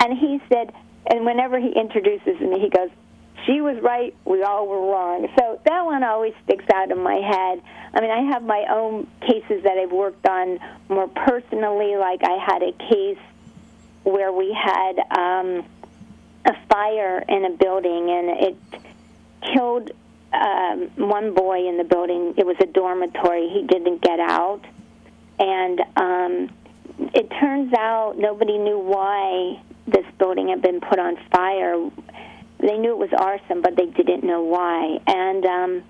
[0.00, 0.72] and he said,
[1.06, 2.90] and whenever he introduces me, he goes,
[3.46, 4.14] "She was right.
[4.24, 7.62] We all were wrong." So that one always sticks out in my head.
[7.94, 11.96] I mean, I have my own cases that I've worked on more personally.
[11.96, 13.18] Like I had a case
[14.02, 15.64] where we had um,
[16.44, 18.56] a fire in a building, and it
[19.52, 19.90] killed
[20.32, 22.34] um, one boy in the building.
[22.36, 23.48] It was a dormitory.
[23.50, 24.62] He didn't get out,
[25.38, 26.50] and um,
[27.14, 31.90] it turns out nobody knew why this building had been put on fire.
[32.60, 34.98] They knew it was arson, but they didn't know why.
[35.06, 35.82] And um,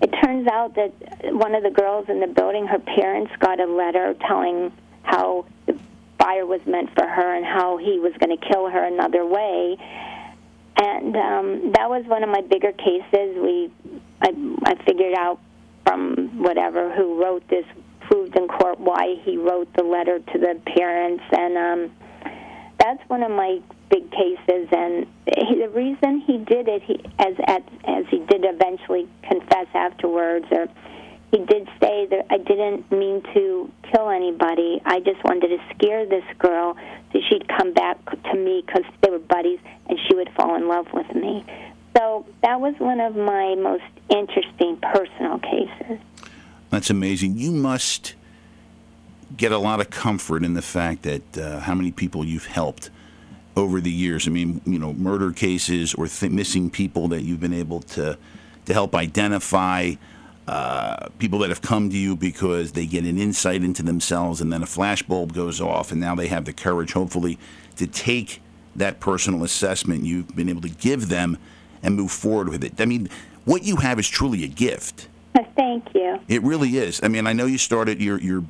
[0.00, 0.92] it turns out that
[1.34, 4.72] one of the girls in the building, her parents got a letter telling
[5.02, 5.78] how the
[6.18, 9.76] fire was meant for her and how he was going to kill her another way.
[10.76, 13.36] And um, that was one of my bigger cases.
[13.36, 13.70] We,
[14.20, 14.32] I,
[14.64, 15.40] I figured out
[15.86, 17.64] from whatever who wrote this,
[18.00, 21.96] proved in court why he wrote the letter to the parents, and um,
[22.84, 23.60] that's one of my
[23.90, 24.68] big cases.
[24.70, 29.66] And he, the reason he did it, he, as, as as he did eventually confess
[29.74, 30.68] afterwards, or
[31.30, 34.82] he did say that I didn't mean to kill anybody.
[34.84, 36.76] I just wanted to scare this girl
[37.12, 37.96] so she'd come back
[38.30, 41.44] to me because they were buddies, and she would fall in love with me.
[41.96, 45.98] So that was one of my most interesting personal cases.
[46.70, 47.38] That's amazing.
[47.38, 48.14] You must
[49.36, 52.90] get a lot of comfort in the fact that uh, how many people you've helped
[53.56, 54.26] over the years.
[54.26, 58.18] I mean, you know, murder cases or th- missing people that you've been able to
[58.66, 59.94] to help identify.
[60.46, 64.52] Uh, people that have come to you because they get an insight into themselves, and
[64.52, 67.38] then a flashbulb goes off, and now they have the courage, hopefully,
[67.76, 68.42] to take
[68.76, 71.38] that personal assessment you've been able to give them
[71.82, 72.78] and move forward with it.
[72.78, 73.08] I mean,
[73.46, 75.08] what you have is truly a gift.
[75.56, 76.20] Thank you.
[76.28, 77.00] It really is.
[77.02, 78.44] I mean, I know you started your your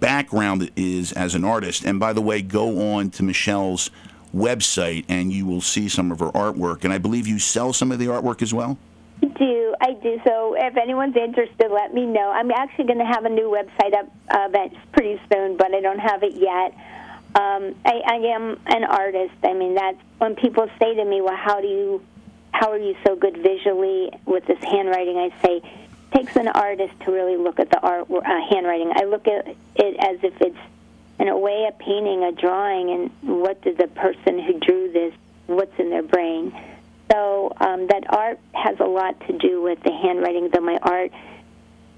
[0.00, 3.90] background is as an artist, and by the way, go on to Michelle's
[4.34, 6.84] website and you will see some of her artwork.
[6.84, 8.78] And I believe you sell some of the artwork as well.
[9.22, 9.74] I do.
[9.80, 10.20] I do.
[10.24, 12.30] So if anyone's interested, let me know.
[12.30, 15.80] I'm actually going to have a new website up uh, that's pretty soon, but I
[15.80, 16.74] don't have it yet.
[17.34, 19.34] Um, I, I am an artist.
[19.42, 22.02] I mean, that's when people say to me, "Well, how do you,
[22.52, 27.10] how are you so good visually with this handwriting?" I say, takes an artist to
[27.10, 28.92] really look at the art uh, handwriting.
[28.94, 29.46] I look at
[29.76, 30.58] it as if it's
[31.18, 35.12] in a way a painting, a drawing, and what did the person who drew this,
[35.46, 36.56] what's in their brain.
[37.10, 41.12] So um, that art has a lot to do with the handwriting, though my art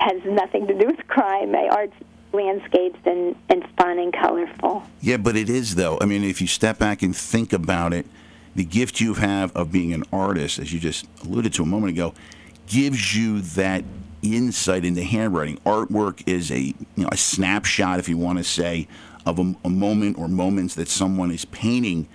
[0.00, 1.52] has nothing to do with crime.
[1.52, 1.96] My art's
[2.32, 4.84] landscapes and, and fun and colorful.
[5.00, 5.98] Yeah, but it is, though.
[6.00, 8.06] I mean, if you step back and think about it,
[8.54, 11.92] the gift you have of being an artist, as you just alluded to a moment
[11.92, 12.14] ago,
[12.70, 13.84] gives you that
[14.22, 15.58] insight into handwriting.
[15.66, 18.86] Artwork is a you know a snapshot, if you want to say,
[19.26, 22.08] of a, a moment or moments that someone is painting,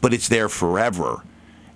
[0.00, 1.22] but it's there forever.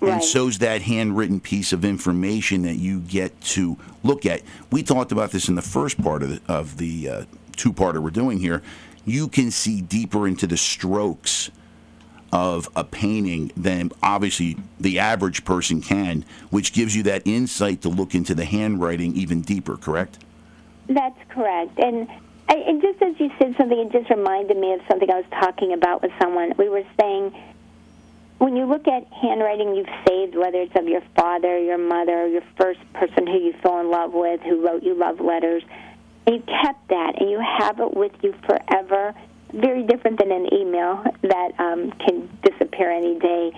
[0.01, 0.15] Right.
[0.15, 4.43] And so's that handwritten piece of information that you get to look at.
[4.73, 7.25] We talked about this in the first part of the, of the uh,
[7.55, 8.63] two-parter we're doing here.
[9.05, 11.53] You can see deeper into the strokes
[12.33, 17.89] of a painting than obviously the average person can, which gives you that insight to
[17.89, 19.77] look into the handwriting even deeper.
[19.77, 20.19] Correct?
[20.89, 21.79] That's correct.
[21.79, 22.09] And
[22.49, 25.73] and just as you said something, it just reminded me of something I was talking
[25.73, 26.53] about with someone.
[26.59, 27.35] We were saying
[28.39, 32.43] when you look at handwriting you've saved, whether it's of your father, your mother, your
[32.59, 35.63] first person who you fell in love with, who wrote you love letters,
[36.27, 39.15] and you kept that and you have it with you forever,
[39.53, 43.53] very different than an email that um, can disappear any day.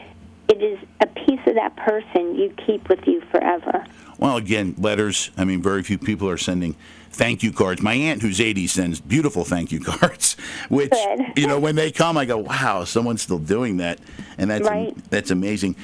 [0.48, 3.84] It is a piece of that person you keep with you forever.
[4.18, 5.30] Well, again, letters.
[5.36, 6.76] I mean, very few people are sending
[7.10, 7.80] thank you cards.
[7.80, 10.34] My aunt, who's 80, sends beautiful thank you cards,
[10.68, 11.20] which, Good.
[11.36, 14.00] you know, when they come, I go, wow, someone's still doing that.
[14.38, 14.94] And that's, Right.
[15.10, 15.76] that's amazing.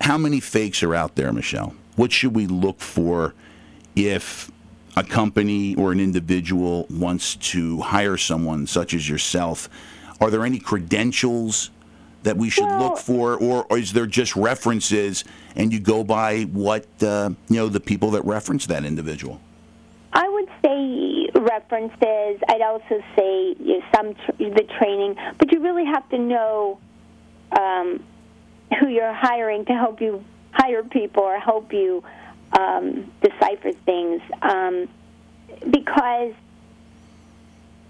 [0.00, 1.74] How many fakes are out there, Michelle?
[1.96, 3.34] What should we look for
[3.96, 4.50] if
[4.98, 9.68] a company or an individual wants to hire someone such as yourself?
[10.20, 11.70] Are there any credentials
[12.24, 15.24] that we should Well- look for, or, or is there just references
[15.54, 19.40] and you go by what uh, you know the people that reference that individual?
[20.12, 22.40] I would say references.
[22.48, 26.80] I'd also say you know, some tr- the training, but you really have to know
[27.56, 28.02] um,
[28.80, 32.02] who you're hiring to help you hire people or help you
[32.52, 34.22] um, decipher things.
[34.42, 34.88] Um,
[35.70, 36.34] because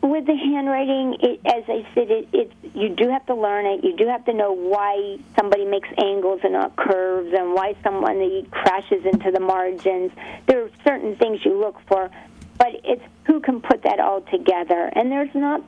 [0.00, 3.84] with the handwriting, it, as I said, it, it you do have to learn it.
[3.84, 8.46] You do have to know why somebody makes angles and not curves, and why someone
[8.50, 10.12] crashes into the margins.
[10.46, 12.10] There are certain things you look for,
[12.58, 14.90] but it's who can put that all together.
[14.94, 15.62] And there's not.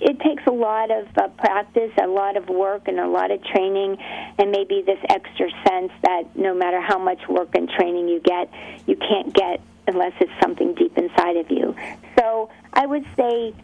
[0.00, 3.44] It takes a lot of uh, practice, a lot of work, and a lot of
[3.44, 3.98] training,
[4.38, 8.50] and maybe this extra sense that no matter how much work and training you get,
[8.86, 11.74] you can't get unless it's something deep inside of you.
[12.18, 13.54] So I would say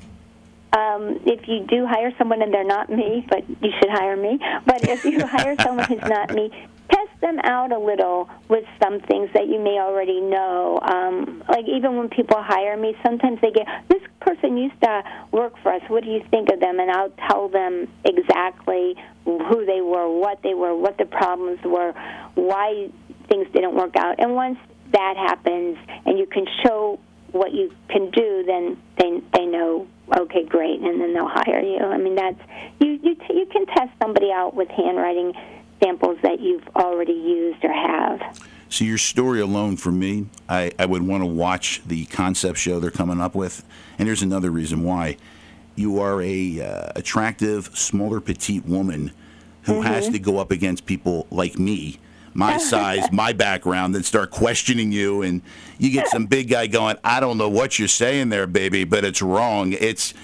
[0.73, 4.39] um, if you do hire someone and they're not me, but you should hire me.
[4.67, 6.51] But if you hire someone who's not me,
[7.21, 10.79] them out a little with some things that you may already know.
[10.83, 15.03] Um, like even when people hire me, sometimes they get this person used to
[15.33, 15.83] work for us.
[15.89, 16.81] What do you think of them?
[16.81, 18.95] And I'll tell them exactly
[19.25, 21.93] who they were, what they were, what the problems were,
[22.35, 22.89] why
[23.29, 24.17] things didn't work out.
[24.19, 24.59] And once
[24.93, 27.01] that happens, and you can show
[27.33, 29.87] what you can do, then they they know
[30.17, 31.79] okay, great, and then they'll hire you.
[31.79, 32.39] I mean, that's
[32.81, 35.33] you you t- you can test somebody out with handwriting
[35.83, 38.39] samples that you've already used or have.
[38.69, 42.81] So your story alone for me, I, I would want to watch the concept show
[42.81, 43.65] they're coming up with,
[43.99, 45.17] and there's another reason why.
[45.79, 49.13] You are a uh, attractive, smaller, petite woman
[49.63, 49.83] who mm-hmm.
[49.83, 51.99] has to go up against people like me
[52.37, 55.43] my size, my background, then start questioning you, and
[55.79, 59.05] you get some big guy going, "I don't know what you're saying there, baby, but
[59.05, 60.15] it's wrong." It's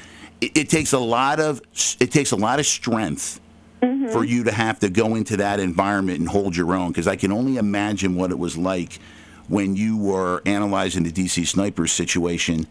[0.40, 1.61] it, it takes a lot of
[1.98, 3.40] it takes a lot of strength
[3.82, 4.08] mm-hmm.
[4.08, 6.88] for you to have to go into that environment and hold your own.
[6.88, 8.98] Because I can only imagine what it was like
[9.48, 12.66] when you were analyzing the DC sniper situation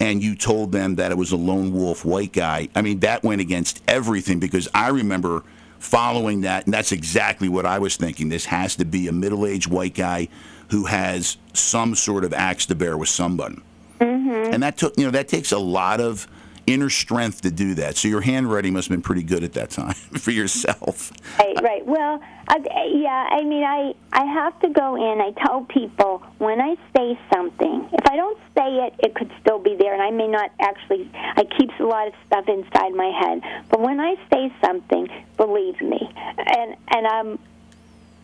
[0.00, 2.68] and you told them that it was a lone wolf white guy.
[2.74, 5.42] I mean, that went against everything because I remember
[5.78, 8.28] following that, and that's exactly what I was thinking.
[8.28, 10.28] This has to be a middle aged white guy
[10.70, 13.62] who has some sort of axe to bear with someone.
[14.00, 14.54] Mm-hmm.
[14.54, 16.28] And that took, you know, that takes a lot of
[16.68, 17.96] inner strength to do that.
[17.96, 21.12] So your handwriting must have been pretty good at that time for yourself.
[21.38, 21.86] Right, right.
[21.86, 22.58] Well, I,
[22.92, 25.20] yeah, I mean, I I have to go in.
[25.20, 29.58] I tell people when I say something, if I don't say it, it could still
[29.58, 31.10] be there, and I may not actually.
[31.14, 35.80] I keep a lot of stuff inside my head, but when I say something, believe
[35.80, 36.00] me,
[36.36, 37.38] and and I'm.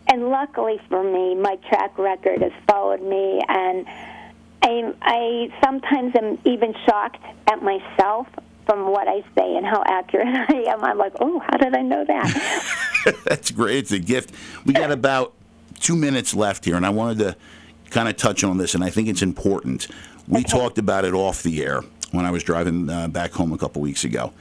[0.07, 3.87] And luckily for me, my track record has followed me, and
[4.65, 8.27] I, I sometimes am even shocked at myself
[8.65, 10.83] from what I say and how accurate I am.
[10.83, 13.15] I'm like, oh, how did I know that?
[13.25, 13.77] That's great.
[13.77, 14.31] It's a gift.
[14.65, 15.33] We got about
[15.79, 17.35] two minutes left here, and I wanted to
[17.91, 19.87] kind of touch on this, and I think it's important.
[20.27, 20.49] We okay.
[20.49, 23.83] talked about it off the air when I was driving uh, back home a couple
[23.83, 24.33] weeks ago.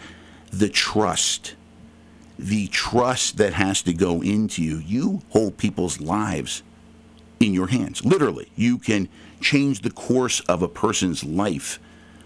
[0.50, 1.54] The trust,
[2.38, 4.78] the trust that has to go into you.
[4.78, 6.62] You hold people's lives
[7.40, 8.02] in your hands.
[8.06, 9.10] Literally, you can
[9.44, 11.78] change the course of a person's life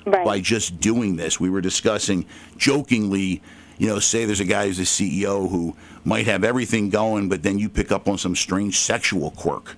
[0.06, 0.24] right.
[0.24, 1.40] by just doing this.
[1.40, 2.24] We were discussing
[2.56, 3.42] jokingly,
[3.76, 7.42] you know, say there's a guy who's a CEO who might have everything going, but
[7.42, 9.76] then you pick up on some strange sexual quirk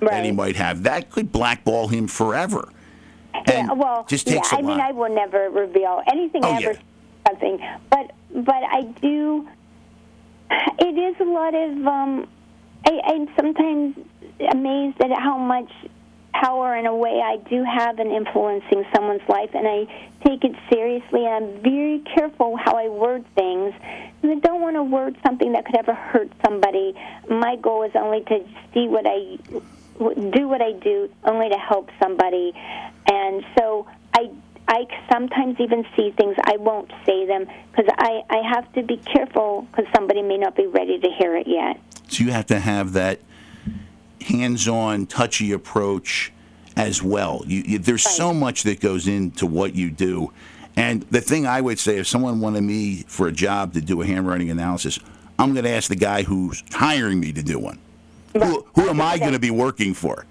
[0.00, 0.10] right.
[0.10, 0.82] that he might have.
[0.82, 2.72] That could blackball him forever.
[3.34, 6.72] And yeah, well, just takes yeah, I mean, I will never reveal anything oh, ever
[6.72, 6.78] yeah.
[7.28, 7.60] something,
[7.90, 9.46] but but I do.
[10.50, 11.86] It is a lot of.
[11.86, 12.28] Um,
[12.86, 13.96] I, I'm sometimes
[14.50, 15.70] amazed at how much
[16.40, 19.86] power in a way I do have in influencing someone's life, and I
[20.24, 23.74] take it seriously, and I'm very careful how I word things.
[24.22, 26.94] And I don't want to word something that could ever hurt somebody.
[27.28, 29.38] My goal is only to see what I
[29.98, 32.52] do, what I do, only to help somebody,
[33.10, 34.30] and so I.
[34.70, 38.98] I sometimes even see things I won't say them because I, I have to be
[38.98, 41.80] careful because somebody may not be ready to hear it yet.
[42.08, 43.18] So you have to have that
[44.28, 46.32] hands-on, touchy approach
[46.76, 47.42] as well.
[47.46, 48.14] You, you, there's right.
[48.14, 50.32] so much that goes into what you do.
[50.76, 54.00] And the thing I would say, if someone wanted me for a job to do
[54.00, 55.00] a handwriting analysis,
[55.38, 57.78] I'm going to ask the guy who's hiring me to do one.
[58.34, 58.44] Right.
[58.44, 60.24] Who, who am I going to be working for?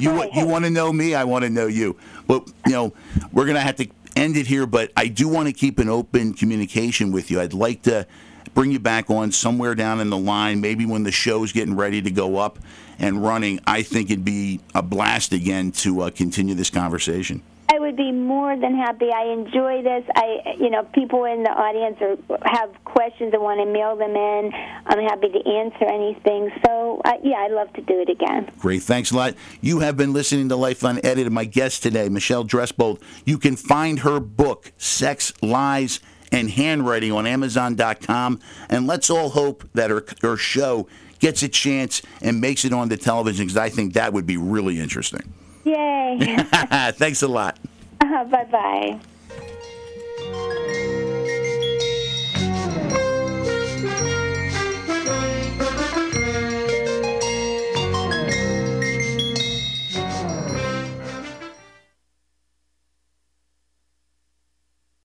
[0.00, 0.34] You right.
[0.34, 1.14] you want to know me?
[1.14, 1.96] I want to know you.
[2.26, 2.92] But you know,
[3.32, 4.66] we're going to have to end it here.
[4.66, 7.40] But I do want to keep an open communication with you.
[7.40, 8.06] I'd like to
[8.54, 12.02] bring you back on somewhere down in the line, maybe when the show's getting ready
[12.02, 12.58] to go up
[12.98, 13.60] and running.
[13.66, 17.42] I think it'd be a blast again to uh, continue this conversation.
[17.68, 19.10] I would be more than happy.
[19.10, 20.04] I enjoy this.
[20.14, 24.14] I, you know, people in the audience are, have questions and want to mail them
[24.14, 24.52] in.
[24.86, 26.50] I'm happy to answer anything.
[26.64, 28.50] So, uh, yeah, I'd love to do it again.
[28.58, 28.82] Great.
[28.82, 29.34] Thanks a lot.
[29.60, 31.32] You have been listening to Life Unedited.
[31.32, 33.02] My guest today, Michelle Dresbold.
[33.24, 38.40] You can find her book, Sex, Lies, and handwriting on Amazon.com.
[38.68, 40.86] And let's all hope that her, her show
[41.20, 44.36] gets a chance and makes it on the television because I think that would be
[44.36, 45.32] really interesting.
[45.64, 46.36] Yay!
[46.92, 47.58] Thanks a lot.
[47.98, 49.00] Uh, bye bye.